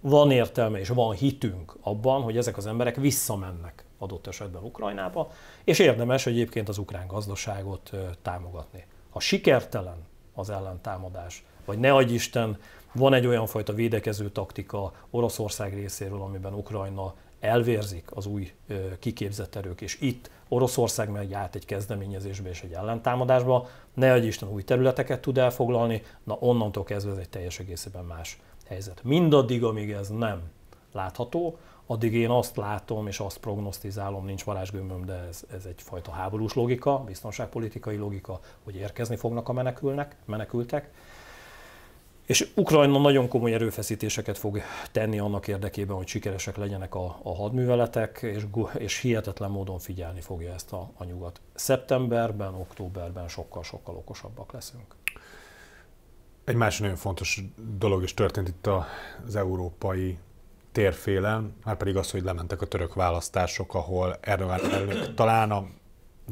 van 0.00 0.30
értelme 0.30 0.78
és 0.78 0.88
van 0.88 1.14
hitünk 1.14 1.76
abban, 1.80 2.22
hogy 2.22 2.36
ezek 2.36 2.56
az 2.56 2.66
emberek 2.66 2.96
visszamennek 2.96 3.84
adott 3.98 4.26
esetben 4.26 4.62
Ukrajnába, 4.62 5.30
és 5.64 5.78
érdemes 5.78 6.26
egyébként 6.26 6.68
az 6.68 6.78
ukrán 6.78 7.06
gazdaságot 7.06 7.90
támogatni. 8.22 8.84
Ha 9.10 9.20
sikertelen 9.20 10.06
az 10.34 10.50
ellentámadás, 10.50 11.44
vagy 11.64 11.78
ne 11.78 11.94
adj 11.94 12.12
Isten, 12.14 12.58
van 12.94 13.14
egy 13.14 13.26
olyan 13.26 13.46
fajta 13.46 13.72
védekező 13.72 14.30
taktika 14.30 14.92
Oroszország 15.10 15.74
részéről, 15.74 16.22
amiben 16.22 16.54
Ukrajna 16.54 17.14
elvérzik 17.40 18.08
az 18.14 18.26
új 18.26 18.52
kiképzett 18.98 19.54
erők, 19.54 19.80
és 19.80 20.00
itt 20.00 20.30
Oroszország 20.52 21.10
megy 21.10 21.32
át 21.32 21.54
egy 21.54 21.64
kezdeményezésbe 21.64 22.48
és 22.48 22.62
egy 22.62 22.72
ellentámadásba, 22.72 23.68
ne 23.94 24.12
egy 24.12 24.24
Isten 24.24 24.48
új 24.48 24.62
területeket 24.62 25.20
tud 25.20 25.38
elfoglalni, 25.38 26.02
na 26.24 26.36
onnantól 26.40 26.84
kezdve 26.84 27.12
ez 27.12 27.18
egy 27.18 27.28
teljes 27.28 27.58
egészében 27.58 28.04
más 28.04 28.40
helyzet. 28.66 29.02
Mindaddig, 29.04 29.64
amíg 29.64 29.90
ez 29.90 30.08
nem 30.08 30.42
látható, 30.92 31.58
addig 31.86 32.14
én 32.14 32.30
azt 32.30 32.56
látom 32.56 33.06
és 33.06 33.20
azt 33.20 33.38
prognosztizálom, 33.38 34.24
nincs 34.24 34.44
varázsgömböm, 34.44 35.04
de 35.04 35.24
ez, 35.28 35.44
ez 35.52 35.64
egyfajta 35.64 36.10
háborús 36.10 36.54
logika, 36.54 36.98
biztonságpolitikai 36.98 37.96
logika, 37.96 38.40
hogy 38.64 38.76
érkezni 38.76 39.16
fognak 39.16 39.48
a 39.48 39.52
menekülnek, 39.52 40.16
menekültek, 40.24 40.90
És 42.26 42.48
Ukrajna 42.54 42.98
nagyon 42.98 43.28
komoly 43.28 43.52
erőfeszítéseket 43.52 44.38
fog 44.38 44.60
tenni 44.92 45.18
annak 45.18 45.48
érdekében, 45.48 45.96
hogy 45.96 46.06
sikeresek 46.06 46.56
legyenek 46.56 46.94
a, 46.94 47.18
a 47.22 47.34
hadműveletek, 47.34 48.18
és, 48.22 48.46
és 48.78 48.98
hihetetlen 48.98 49.50
módon 49.50 49.78
figyelni 49.78 50.20
fogja 50.20 50.52
ezt 50.52 50.72
a, 50.72 50.90
a 50.96 51.04
nyugat. 51.04 51.40
Szeptemberben, 51.54 52.54
októberben 52.54 53.28
sokkal-sokkal 53.28 53.94
okosabbak 53.94 54.52
leszünk. 54.52 54.96
Egy 56.44 56.54
másik 56.54 56.80
nagyon 56.80 56.96
fontos 56.96 57.42
dolog 57.78 58.02
is 58.02 58.14
történt 58.14 58.48
itt 58.48 58.68
az 59.26 59.36
európai 59.36 60.18
térfélen, 60.72 61.54
már 61.64 61.76
pedig 61.76 61.96
az, 61.96 62.10
hogy 62.10 62.22
lementek 62.22 62.62
a 62.62 62.66
török 62.66 62.94
választások, 62.94 63.74
ahol 63.74 64.18
Erdogan 64.20 64.72
elnök 64.72 65.14
talán 65.14 65.50
a 65.50 65.66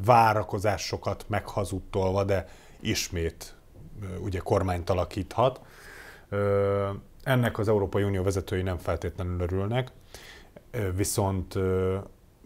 várakozásokat 0.04 1.24
meghazudtolva, 1.28 2.24
de 2.24 2.48
ismét 2.80 3.54
ugye 4.20 4.38
kormányt 4.38 4.90
alakíthat. 4.90 5.60
Ennek 7.22 7.58
az 7.58 7.68
Európai 7.68 8.02
Unió 8.02 8.22
vezetői 8.22 8.62
nem 8.62 8.78
feltétlenül 8.78 9.40
örülnek, 9.40 9.92
viszont 10.96 11.54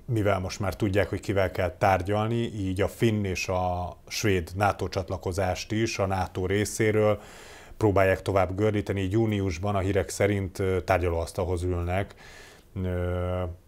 mivel 0.07 0.39
most 0.39 0.61
már 0.61 0.77
tudják, 0.77 1.09
hogy 1.09 1.21
kivel 1.21 1.51
kell 1.51 1.77
tárgyalni, 1.77 2.37
így 2.37 2.81
a 2.81 2.89
finn 2.89 3.25
és 3.25 3.49
a 3.49 3.97
svéd 4.09 4.51
NATO 4.55 4.89
csatlakozást 4.89 5.73
is 5.73 5.99
a 5.99 6.07
NATO 6.07 6.47
részéről 6.47 7.21
próbálják 7.77 8.23
tovább 8.23 8.57
gördíteni. 8.57 9.01
Így 9.01 9.13
júniusban 9.13 9.75
a 9.75 9.79
hírek 9.79 10.09
szerint 10.09 10.63
tárgyalóasztalhoz 10.85 11.63
ülnek. 11.63 12.15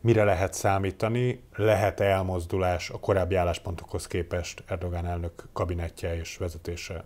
Mire 0.00 0.24
lehet 0.24 0.54
számítani? 0.54 1.42
Lehet-e 1.54 2.04
elmozdulás 2.04 2.90
a 2.90 2.98
korábbi 2.98 3.34
álláspontokhoz 3.34 4.06
képest 4.06 4.62
Erdogan 4.66 5.06
elnök 5.06 5.48
kabinetje 5.52 6.18
és 6.18 6.36
vezetése 6.36 7.04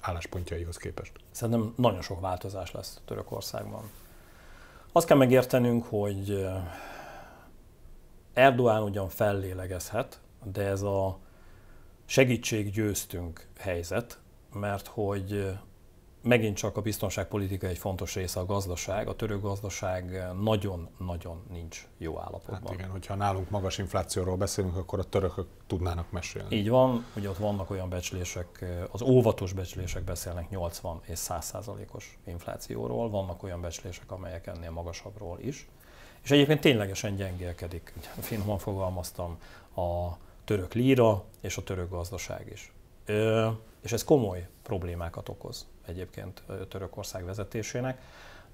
álláspontjaihoz 0.00 0.76
képest? 0.76 1.12
Szerintem 1.30 1.72
nagyon 1.76 2.02
sok 2.02 2.20
változás 2.20 2.72
lesz 2.72 3.00
Törökországban. 3.04 3.90
Azt 4.92 5.06
kell 5.06 5.16
megértenünk, 5.16 5.84
hogy 5.84 6.46
Erdoğan 8.34 8.82
ugyan 8.82 9.08
fellélegezhet, 9.08 10.20
de 10.44 10.62
ez 10.66 10.82
a 10.82 11.18
segítség 12.04 12.70
győztünk 12.70 13.46
helyzet, 13.58 14.18
mert 14.52 14.86
hogy 14.86 15.58
megint 16.22 16.56
csak 16.56 16.76
a 16.76 16.80
biztonságpolitika 16.80 17.66
egy 17.66 17.78
fontos 17.78 18.14
része 18.14 18.40
a 18.40 18.46
gazdaság. 18.46 19.08
A 19.08 19.16
török 19.16 19.42
gazdaság 19.42 20.26
nagyon-nagyon 20.40 21.42
nincs 21.50 21.86
jó 21.98 22.18
állapotban. 22.18 22.62
Hát 22.62 22.72
igen, 22.72 22.90
hogyha 22.90 23.14
nálunk 23.14 23.50
magas 23.50 23.78
inflációról 23.78 24.36
beszélünk, 24.36 24.76
akkor 24.76 24.98
a 24.98 25.04
törökök 25.04 25.46
tudnának 25.66 26.10
mesélni. 26.10 26.56
Így 26.56 26.68
van, 26.68 27.04
ugye 27.16 27.28
ott 27.28 27.36
vannak 27.36 27.70
olyan 27.70 27.88
becslések, 27.88 28.64
az 28.90 29.02
óvatos 29.02 29.52
becslések 29.52 30.02
beszélnek 30.02 30.50
80 30.50 31.00
és 31.04 31.18
100 31.18 31.44
százalékos 31.44 32.18
inflációról, 32.24 33.10
vannak 33.10 33.42
olyan 33.42 33.60
becslések, 33.60 34.10
amelyek 34.10 34.46
ennél 34.46 34.70
magasabbról 34.70 35.38
is. 35.40 35.68
És 36.22 36.30
egyébként 36.30 36.60
ténylegesen 36.60 37.16
gyengélkedik, 37.16 37.92
finoman 38.20 38.58
fogalmaztam, 38.58 39.38
a 39.76 40.16
török 40.44 40.74
líra 40.74 41.24
és 41.40 41.56
a 41.56 41.62
török 41.62 41.90
gazdaság 41.90 42.50
is. 42.52 42.72
És 43.80 43.92
ez 43.92 44.04
komoly 44.04 44.48
problémákat 44.62 45.28
okoz 45.28 45.66
egyébként 45.90 46.42
Törökország 46.68 47.24
vezetésének. 47.24 48.00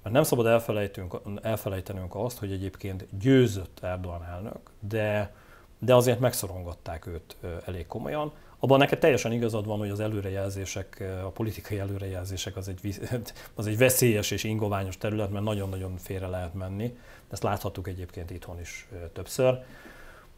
Mert 0.03 0.15
nem 0.15 0.23
szabad 0.23 0.45
elfelejtünk, 0.45 1.15
elfelejtenünk 1.41 2.15
azt, 2.15 2.37
hogy 2.37 2.51
egyébként 2.51 3.07
győzött 3.19 3.79
Erdogan 3.81 4.23
elnök, 4.23 4.59
de, 4.79 5.33
de 5.79 5.95
azért 5.95 6.19
megszorongatták 6.19 7.05
őt 7.05 7.35
elég 7.65 7.87
komolyan. 7.87 8.31
Abban 8.59 8.77
neked 8.77 8.99
teljesen 8.99 9.31
igazad 9.31 9.65
van, 9.65 9.77
hogy 9.77 9.89
az 9.89 9.99
előrejelzések, 9.99 11.03
a 11.23 11.29
politikai 11.29 11.79
előrejelzések 11.79 12.55
az 12.55 12.67
egy, 12.67 12.99
az 13.55 13.67
egy 13.67 13.77
veszélyes 13.77 14.31
és 14.31 14.43
ingoványos 14.43 14.97
terület, 14.97 15.31
mert 15.31 15.45
nagyon-nagyon 15.45 15.97
félre 15.97 16.27
lehet 16.27 16.53
menni. 16.53 16.97
Ezt 17.29 17.43
láthattuk 17.43 17.87
egyébként 17.87 18.31
itthon 18.31 18.59
is 18.59 18.87
többször. 19.13 19.63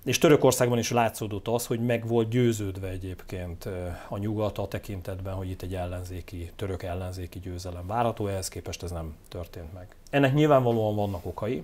És 0.05 0.17
Törökországban 0.17 0.77
is 0.77 0.91
látszódott 0.91 1.47
az, 1.47 1.65
hogy 1.65 1.79
meg 1.85 2.07
volt 2.07 2.29
győződve 2.29 2.87
egyébként 2.87 3.69
a 4.07 4.17
nyugat 4.17 4.57
a 4.57 4.67
tekintetben, 4.67 5.33
hogy 5.33 5.49
itt 5.49 5.61
egy 5.61 5.75
ellenzéki, 5.75 6.51
török 6.55 6.83
ellenzéki 6.83 7.39
győzelem 7.39 7.87
várható, 7.87 8.27
ehhez 8.27 8.47
képest 8.47 8.83
ez 8.83 8.91
nem 8.91 9.15
történt 9.27 9.73
meg. 9.73 9.95
Ennek 10.09 10.33
nyilvánvalóan 10.33 10.95
vannak 10.95 11.25
okai, 11.25 11.63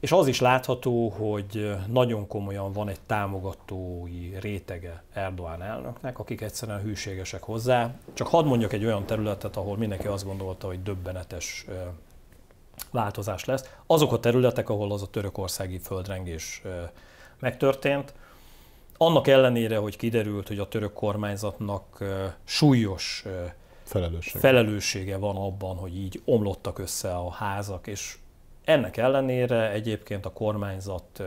és 0.00 0.12
az 0.12 0.26
is 0.26 0.40
látható, 0.40 1.08
hogy 1.08 1.76
nagyon 1.86 2.26
komolyan 2.26 2.72
van 2.72 2.88
egy 2.88 3.00
támogatói 3.06 4.38
rétege 4.40 5.02
Erdoğan 5.14 5.62
elnöknek, 5.62 6.18
akik 6.18 6.40
egyszerűen 6.40 6.80
hűségesek 6.80 7.42
hozzá. 7.42 7.94
Csak 8.12 8.26
hadd 8.26 8.44
mondjak 8.44 8.72
egy 8.72 8.84
olyan 8.84 9.06
területet, 9.06 9.56
ahol 9.56 9.76
mindenki 9.76 10.06
azt 10.06 10.24
gondolta, 10.24 10.66
hogy 10.66 10.82
döbbenetes 10.82 11.66
változás 12.90 13.44
lesz. 13.44 13.64
Azok 13.86 14.12
a 14.12 14.20
területek, 14.20 14.68
ahol 14.68 14.92
az 14.92 15.02
a 15.02 15.06
törökországi 15.06 15.78
földrengés 15.78 16.62
megtörtént, 17.38 18.14
annak 18.96 19.26
ellenére, 19.26 19.76
hogy 19.76 19.96
kiderült, 19.96 20.48
hogy 20.48 20.58
a 20.58 20.68
török 20.68 20.92
kormányzatnak 20.92 22.04
súlyos 22.44 23.24
felelőssége. 23.82 24.38
felelőssége 24.38 25.16
van 25.16 25.36
abban, 25.36 25.76
hogy 25.76 25.96
így 25.96 26.22
omlottak 26.24 26.78
össze 26.78 27.14
a 27.14 27.30
házak, 27.30 27.86
és 27.86 28.16
ennek 28.64 28.96
ellenére 28.96 29.70
egyébként 29.70 30.26
a 30.26 30.32
kormányzat 30.32 31.22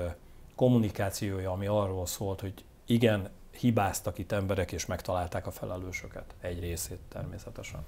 kommunikációja, 0.55 1.51
ami 1.51 1.65
arról 1.65 2.05
szólt, 2.05 2.41
hogy 2.41 2.53
igen, 2.85 3.29
hibáztak 3.59 4.17
itt 4.17 4.31
emberek, 4.31 4.71
és 4.71 4.85
megtalálták 4.85 5.47
a 5.47 5.51
felelősöket. 5.51 6.35
Egy 6.41 6.59
részét 6.59 6.99
természetesen 7.09 7.85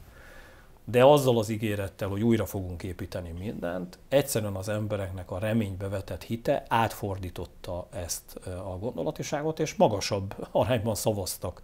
de 0.85 1.03
azzal 1.03 1.37
az 1.37 1.49
ígérettel, 1.49 2.07
hogy 2.07 2.21
újra 2.21 2.45
fogunk 2.45 2.83
építeni 2.83 3.33
mindent, 3.39 3.97
egyszerűen 4.07 4.55
az 4.55 4.69
embereknek 4.69 5.31
a 5.31 5.39
reménybe 5.39 5.89
vetett 5.89 6.23
hite 6.23 6.65
átfordította 6.67 7.87
ezt 7.93 8.35
a 8.45 8.77
gondolatiságot, 8.79 9.59
és 9.59 9.75
magasabb 9.75 10.47
arányban 10.51 10.95
szavaztak 10.95 11.61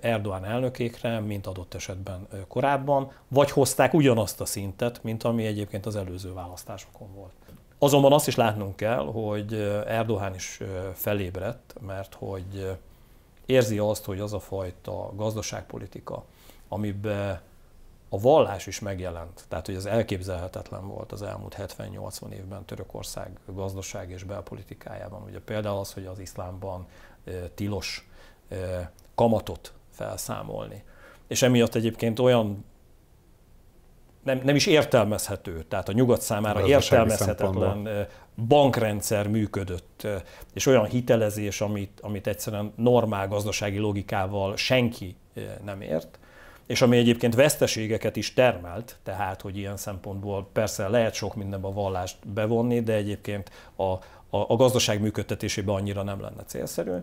Erdoğan 0.00 0.44
elnökékre, 0.44 1.20
mint 1.20 1.46
adott 1.46 1.74
esetben 1.74 2.28
korábban, 2.48 3.12
vagy 3.28 3.50
hozták 3.50 3.94
ugyanazt 3.94 4.40
a 4.40 4.44
szintet, 4.44 5.02
mint 5.02 5.22
ami 5.22 5.46
egyébként 5.46 5.86
az 5.86 5.96
előző 5.96 6.32
választásokon 6.32 7.08
volt. 7.14 7.32
Azonban 7.78 8.12
azt 8.12 8.26
is 8.26 8.36
látnunk 8.36 8.76
kell, 8.76 9.04
hogy 9.04 9.52
Erdoğan 9.86 10.32
is 10.34 10.60
felébredt, 10.94 11.74
mert 11.80 12.14
hogy 12.14 12.78
érzi 13.46 13.78
azt, 13.78 14.04
hogy 14.04 14.20
az 14.20 14.32
a 14.32 14.40
fajta 14.40 15.12
gazdaságpolitika, 15.16 16.24
amiben 16.68 17.40
a 18.14 18.18
vallás 18.18 18.66
is 18.66 18.80
megjelent. 18.80 19.44
Tehát, 19.48 19.66
hogy 19.66 19.74
ez 19.74 19.84
elképzelhetetlen 19.84 20.88
volt 20.88 21.12
az 21.12 21.22
elmúlt 21.22 21.56
70-80 21.78 22.30
évben 22.30 22.64
Törökország 22.64 23.38
gazdaság 23.46 24.10
és 24.10 24.24
belpolitikájában. 24.24 25.22
Ugye 25.22 25.40
például 25.40 25.78
az, 25.78 25.92
hogy 25.92 26.06
az 26.06 26.18
iszlámban 26.18 26.86
e, 27.24 27.30
tilos 27.54 28.08
e, 28.48 28.56
kamatot 29.14 29.72
felszámolni. 29.90 30.82
És 31.26 31.42
emiatt 31.42 31.74
egyébként 31.74 32.18
olyan 32.18 32.64
nem, 34.22 34.40
nem 34.44 34.54
is 34.54 34.66
értelmezhető, 34.66 35.62
tehát 35.62 35.88
a 35.88 35.92
nyugat 35.92 36.20
számára 36.20 36.66
értelmezhetetlen 36.66 38.06
bankrendszer 38.46 39.28
működött, 39.28 40.06
és 40.54 40.66
olyan 40.66 40.84
hitelezés, 40.84 41.60
amit, 41.60 42.00
amit 42.00 42.26
egyszerűen 42.26 42.72
normál 42.76 43.28
gazdasági 43.28 43.78
logikával 43.78 44.56
senki 44.56 45.16
nem 45.64 45.80
ért, 45.80 46.18
és 46.66 46.82
ami 46.82 46.96
egyébként 46.96 47.34
veszteségeket 47.34 48.16
is 48.16 48.34
termelt, 48.34 48.96
tehát 49.02 49.40
hogy 49.40 49.56
ilyen 49.56 49.76
szempontból 49.76 50.48
persze 50.52 50.88
lehet 50.88 51.14
sok 51.14 51.34
mindenbe 51.34 51.66
a 51.66 51.72
vallást 51.72 52.28
bevonni, 52.28 52.80
de 52.80 52.92
egyébként 52.92 53.50
a, 53.76 53.82
a, 53.82 54.00
a 54.30 54.56
gazdaság 54.56 55.00
működtetésében 55.00 55.74
annyira 55.74 56.02
nem 56.02 56.20
lenne 56.20 56.42
célszerű. 56.44 56.96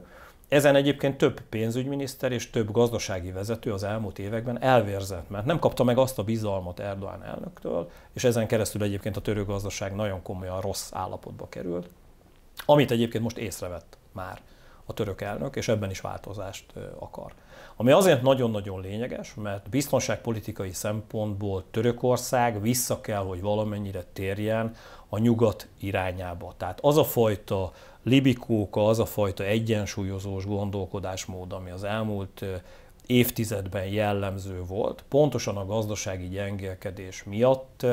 Ezen 0.47 0.75
egyébként 0.75 1.17
több 1.17 1.41
pénzügyminiszter 1.41 2.31
és 2.31 2.49
több 2.49 2.71
gazdasági 2.71 3.31
vezető 3.31 3.73
az 3.73 3.83
elmúlt 3.83 4.19
években 4.19 4.61
elvérzett, 4.61 5.29
mert 5.29 5.45
nem 5.45 5.59
kapta 5.59 5.83
meg 5.83 5.97
azt 5.97 6.19
a 6.19 6.23
bizalmat 6.23 6.79
Erdoğan 6.79 7.23
elnöktől, 7.23 7.91
és 8.13 8.23
ezen 8.23 8.47
keresztül 8.47 8.83
egyébként 8.83 9.17
a 9.17 9.21
török 9.21 9.47
gazdaság 9.47 9.95
nagyon 9.95 10.21
komolyan 10.21 10.61
rossz 10.61 10.89
állapotba 10.93 11.49
került, 11.49 11.89
amit 12.65 12.91
egyébként 12.91 13.23
most 13.23 13.37
észrevett 13.37 13.97
már 14.11 14.41
a 14.85 14.93
török 14.93 15.21
elnök, 15.21 15.55
és 15.55 15.67
ebben 15.67 15.89
is 15.89 16.01
változást 16.01 16.65
akar. 16.99 17.33
Ami 17.81 17.91
azért 17.91 18.21
nagyon-nagyon 18.21 18.81
lényeges, 18.81 19.33
mert 19.33 19.69
biztonságpolitikai 19.69 20.71
szempontból 20.71 21.63
Törökország 21.71 22.61
vissza 22.61 23.01
kell, 23.01 23.23
hogy 23.23 23.41
valamennyire 23.41 24.03
térjen 24.13 24.75
a 25.09 25.17
nyugat 25.17 25.67
irányába. 25.77 26.53
Tehát 26.57 26.79
az 26.81 26.97
a 26.97 27.03
fajta 27.03 27.71
libikóka, 28.03 28.85
az 28.85 28.99
a 28.99 29.05
fajta 29.05 29.43
egyensúlyozós 29.43 30.45
gondolkodásmód, 30.45 31.53
ami 31.53 31.69
az 31.69 31.83
elmúlt 31.83 32.45
évtizedben 33.05 33.85
jellemző 33.85 34.63
volt, 34.65 35.03
pontosan 35.09 35.57
a 35.57 35.65
gazdasági 35.65 36.27
gyengélkedés 36.27 37.23
miatt 37.23 37.85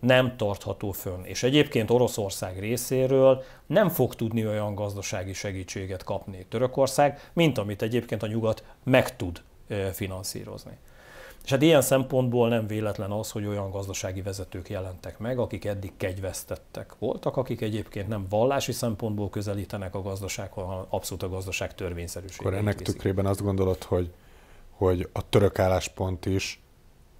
nem 0.00 0.36
tartható 0.36 0.92
fönn. 0.92 1.24
És 1.24 1.42
egyébként 1.42 1.90
Oroszország 1.90 2.58
részéről 2.58 3.42
nem 3.66 3.88
fog 3.88 4.14
tudni 4.14 4.46
olyan 4.46 4.74
gazdasági 4.74 5.32
segítséget 5.32 6.04
kapni 6.04 6.46
Törökország, 6.48 7.30
mint 7.32 7.58
amit 7.58 7.82
egyébként 7.82 8.22
a 8.22 8.26
nyugat 8.26 8.64
meg 8.84 9.16
tud 9.16 9.42
finanszírozni. 9.92 10.78
És 11.44 11.54
hát 11.54 11.62
ilyen 11.62 11.82
szempontból 11.82 12.48
nem 12.48 12.66
véletlen 12.66 13.10
az, 13.10 13.30
hogy 13.30 13.46
olyan 13.46 13.70
gazdasági 13.70 14.22
vezetők 14.22 14.70
jelentek 14.70 15.18
meg, 15.18 15.38
akik 15.38 15.64
eddig 15.64 15.92
kegyvesztettek 15.96 16.94
voltak, 16.98 17.36
akik 17.36 17.60
egyébként 17.60 18.08
nem 18.08 18.26
vallási 18.28 18.72
szempontból 18.72 19.30
közelítenek 19.30 19.94
a 19.94 20.02
gazdasághoz, 20.02 20.64
hanem 20.64 20.84
abszolút 20.88 21.22
a 21.22 21.28
gazdaság 21.28 21.74
törvényszerűségét. 21.74 22.46
Akkor 22.46 22.58
ennek 22.58 22.78
viszik. 22.78 22.94
tükrében 22.94 23.26
azt 23.26 23.42
gondolod, 23.42 23.82
hogy, 23.82 24.10
hogy 24.70 25.08
a 25.12 25.28
török 25.28 25.58
álláspont 25.58 26.26
is 26.26 26.62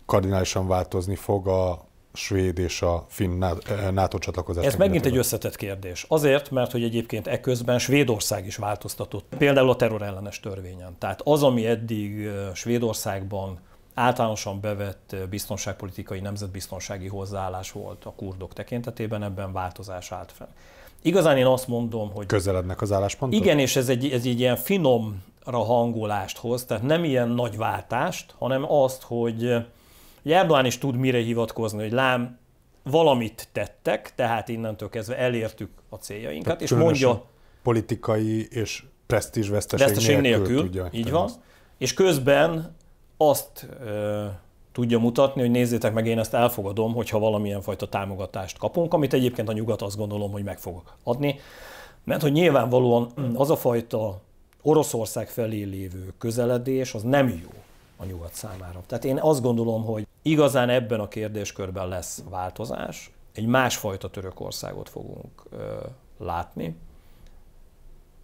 kardinálisan 0.07 0.66
változni 0.66 1.14
fog 1.14 1.49
a 1.49 1.88
svéd 2.12 2.59
és 2.59 2.82
a 2.82 3.04
finn 3.09 3.44
NATO 3.92 4.18
csatlakozás. 4.18 4.64
Ez 4.64 4.76
megint 4.76 5.06
egy 5.06 5.16
összetett 5.16 5.56
kérdés. 5.56 6.04
Azért, 6.09 6.50
mert 6.50 6.72
hogy 6.72 6.82
egyébként 6.82 7.26
eközben 7.26 7.78
Svédország 7.78 8.46
is 8.46 8.56
változtatott. 8.56 9.24
Például 9.38 9.70
a 9.70 9.76
terrorellenes 9.76 10.40
törvényen. 10.40 10.96
Tehát 10.98 11.20
az, 11.24 11.42
ami 11.42 11.66
eddig 11.66 12.30
Svédországban 12.54 13.59
általánosan 13.94 14.61
bevett 14.61 15.16
biztonságpolitikai, 15.30 16.20
nemzetbiztonsági 16.20 17.09
hozzáállás 17.09 17.72
volt 17.72 18.04
a 18.04 18.12
kurdok 18.16 18.52
tekintetében, 18.52 19.22
ebben 19.22 19.52
változás 19.52 20.12
állt 20.12 20.32
fel. 20.32 20.48
Igazán 21.02 21.36
én 21.36 21.46
azt 21.46 21.68
mondom, 21.68 22.11
hogy... 22.14 22.26
Közelednek 22.26 22.80
az 22.80 22.92
álláspontok? 22.92 23.40
Igen, 23.40 23.59
és 23.59 23.76
ez 23.76 23.88
egy, 23.88 24.04
ez 24.04 24.24
egy 24.24 24.40
ilyen 24.40 24.56
finomra 24.56 25.64
hangolást 25.64 26.38
hoz, 26.38 26.64
tehát 26.64 26.82
nem 26.82 27.04
ilyen 27.04 27.28
nagy 27.28 27.56
váltást, 27.56 28.34
hanem 28.38 28.72
azt, 28.72 29.02
hogy 29.02 29.56
Erdoğan 30.24 30.66
is 30.66 30.78
tud 30.78 30.96
mire 30.96 31.18
hivatkozni, 31.18 31.80
hogy 31.80 31.92
lám, 31.92 32.38
valamit 32.82 33.48
tettek, 33.52 34.12
tehát 34.14 34.48
innentől 34.48 34.88
kezdve 34.88 35.16
elértük 35.16 35.70
a 35.88 35.96
céljainkat, 35.96 36.44
tehát 36.44 36.62
és 36.62 36.70
mondja... 36.70 37.24
Politikai 37.62 38.46
és 38.50 38.84
presztízs 39.06 39.48
veszteség, 39.48 39.86
veszteség 39.86 40.18
nélkül, 40.18 40.46
nélkül 40.46 40.62
tudja 40.62 40.88
így 40.92 41.10
van. 41.10 41.22
Azt. 41.22 41.38
És 41.78 41.94
közben 41.94 42.74
azt 43.16 43.68
ö, 43.84 44.26
tudja 44.72 44.98
mutatni, 44.98 45.40
hogy 45.40 45.50
nézzétek 45.50 45.92
meg, 45.92 46.06
én 46.06 46.18
ezt 46.18 46.34
elfogadom, 46.34 46.94
hogyha 46.94 47.18
valamilyen 47.18 47.60
fajta 47.60 47.88
támogatást 47.88 48.58
kapunk, 48.58 48.94
amit 48.94 49.12
egyébként 49.12 49.48
a 49.48 49.52
nyugat 49.52 49.82
azt 49.82 49.96
gondolom, 49.96 50.30
hogy 50.30 50.44
meg 50.44 50.58
fog 50.58 50.82
adni. 51.02 51.38
Mert 52.04 52.22
hogy 52.22 52.32
nyilvánvalóan 52.32 53.12
az 53.34 53.50
a 53.50 53.56
fajta 53.56 54.20
Oroszország 54.62 55.28
felé 55.28 55.62
lévő 55.62 56.12
közeledés, 56.18 56.94
az 56.94 57.02
nem 57.02 57.28
jó 57.28 57.50
a 58.01 58.05
nyugat 58.05 58.34
számára. 58.34 58.82
Tehát 58.86 59.05
én 59.05 59.18
azt 59.18 59.42
gondolom, 59.42 59.84
hogy 59.84 60.07
igazán 60.22 60.68
ebben 60.68 61.01
a 61.01 61.09
kérdéskörben 61.09 61.88
lesz 61.88 62.22
változás, 62.28 63.11
egy 63.32 63.46
másfajta 63.46 64.11
Törökországot 64.11 64.88
fogunk 64.88 65.42
ö, 65.51 65.76
látni. 66.18 66.76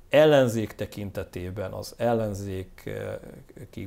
Ellenzék 0.09 0.72
tekintetében 0.72 1.72
az 1.72 1.95
ellenzéki 1.97 2.93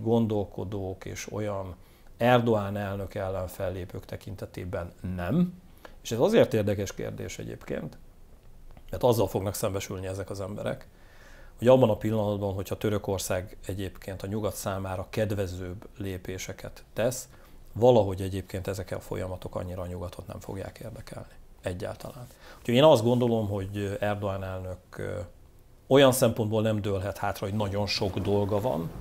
gondolkodók 0.02 1.06
és 1.06 1.32
olyan 1.32 1.76
Erdoğan 2.18 2.78
elnök 2.78 3.16
ellen 3.16 3.48
fellépők 3.48 4.06
tekintetében 4.06 4.92
nem. 5.16 5.62
És 6.02 6.12
ez 6.12 6.20
azért 6.20 6.54
érdekes 6.54 6.94
kérdés 6.94 7.40
egyébként, 7.40 7.98
mert 8.90 9.04
azzal 9.04 9.28
fognak 9.28 9.54
szembesülni 9.54 10.08
ezek 10.08 10.30
az 10.30 10.42
emberek, 10.42 10.88
hogy 11.58 11.68
abban 11.68 11.90
a 11.90 11.98
pillanatban, 11.98 12.54
hogyha 12.54 12.78
Törökország 12.78 13.58
egyébként 13.66 14.24
a 14.24 14.28
nyugat 14.28 14.56
számára 14.56 15.08
kedvezőbb 15.10 15.88
lépéseket 15.98 16.84
tesz, 16.94 17.30
valahogy 17.74 18.22
egyébként 18.22 18.68
ezek 18.68 18.92
a 18.92 19.00
folyamatok 19.00 19.56
annyira 19.56 19.82
a 19.82 19.88
nyugatot 19.88 20.28
nem 20.28 20.40
fogják 20.40 20.80
érdekelni. 20.84 21.34
Egyáltalán. 21.62 22.28
Úgyhogy 22.60 22.74
én 22.74 22.84
azt 22.84 23.04
gondolom, 23.04 23.48
hogy 23.48 23.98
Erdoğan 24.00 24.44
elnök 24.44 24.78
olyan 25.88 26.12
szempontból 26.12 26.62
nem 26.62 26.82
dőlhet 26.82 27.18
hátra, 27.18 27.46
hogy 27.46 27.56
nagyon 27.56 27.88
sok 27.88 28.20
dolga 28.20 28.62
van, 28.62 28.92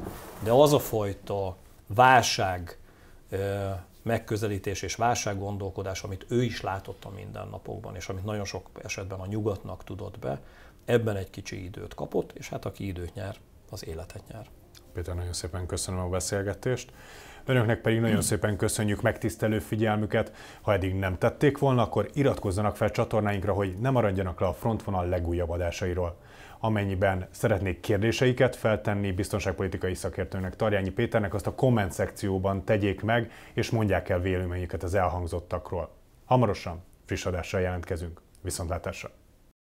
de 0.42 0.50
az 0.50 0.72
a 0.72 0.78
fajta 0.78 1.57
válság 1.86 2.78
megközelítés 4.02 4.82
és 4.82 4.94
válsággondolkodás, 4.94 6.02
amit 6.02 6.26
ő 6.28 6.42
is 6.42 6.61
látott 6.61 7.04
a 7.04 7.11
mindennapokban, 7.14 7.96
és 7.96 8.09
amit 8.09 8.24
nagyon 8.24 8.44
sok 8.44 8.70
esetben 8.82 9.20
a 9.20 9.26
nyugatnak 9.26 9.84
tudott 9.84 10.18
be, 10.18 10.40
ebben 10.87 11.16
egy 11.16 11.30
kicsi 11.30 11.64
időt 11.64 11.95
kapott, 11.95 12.32
és 12.32 12.49
hát 12.49 12.64
aki 12.64 12.87
időt 12.87 13.14
nyer, 13.14 13.37
az 13.70 13.87
életet 13.87 14.22
nyer. 14.32 14.47
Péter, 14.93 15.14
nagyon 15.14 15.32
szépen 15.32 15.66
köszönöm 15.66 16.01
a 16.01 16.09
beszélgetést. 16.09 16.93
Önöknek 17.45 17.80
pedig 17.80 18.01
nagyon 18.01 18.22
szépen 18.22 18.57
köszönjük 18.57 19.03
megtisztelő 19.03 19.59
figyelmüket. 19.59 20.32
Ha 20.61 20.72
eddig 20.72 20.95
nem 20.95 21.18
tették 21.18 21.59
volna, 21.59 21.82
akkor 21.82 22.11
iratkozzanak 22.12 22.76
fel 22.76 22.91
csatornáinkra, 22.91 23.53
hogy 23.53 23.76
ne 23.80 23.91
maradjanak 23.91 24.41
le 24.41 24.47
a 24.47 24.53
frontvonal 24.53 25.09
legújabb 25.09 25.51
adásairól. 25.51 26.16
Amennyiben 26.59 27.28
szeretnék 27.30 27.80
kérdéseiket 27.80 28.57
feltenni 28.57 29.12
biztonságpolitikai 29.12 29.95
szakértőnek 29.95 30.57
Tarjányi 30.57 30.91
Péternek, 30.91 31.34
azt 31.34 31.47
a 31.47 31.55
komment 31.55 31.93
szekcióban 31.93 32.64
tegyék 32.64 33.03
meg, 33.03 33.30
és 33.53 33.70
mondják 33.70 34.09
el 34.09 34.20
véleményüket 34.20 34.82
az 34.82 34.95
elhangzottakról. 34.95 35.91
Hamarosan 36.24 36.82
friss 37.05 37.26
adással 37.26 37.61
jelentkezünk. 37.61 38.20
Viszontlátásra! 38.43 39.26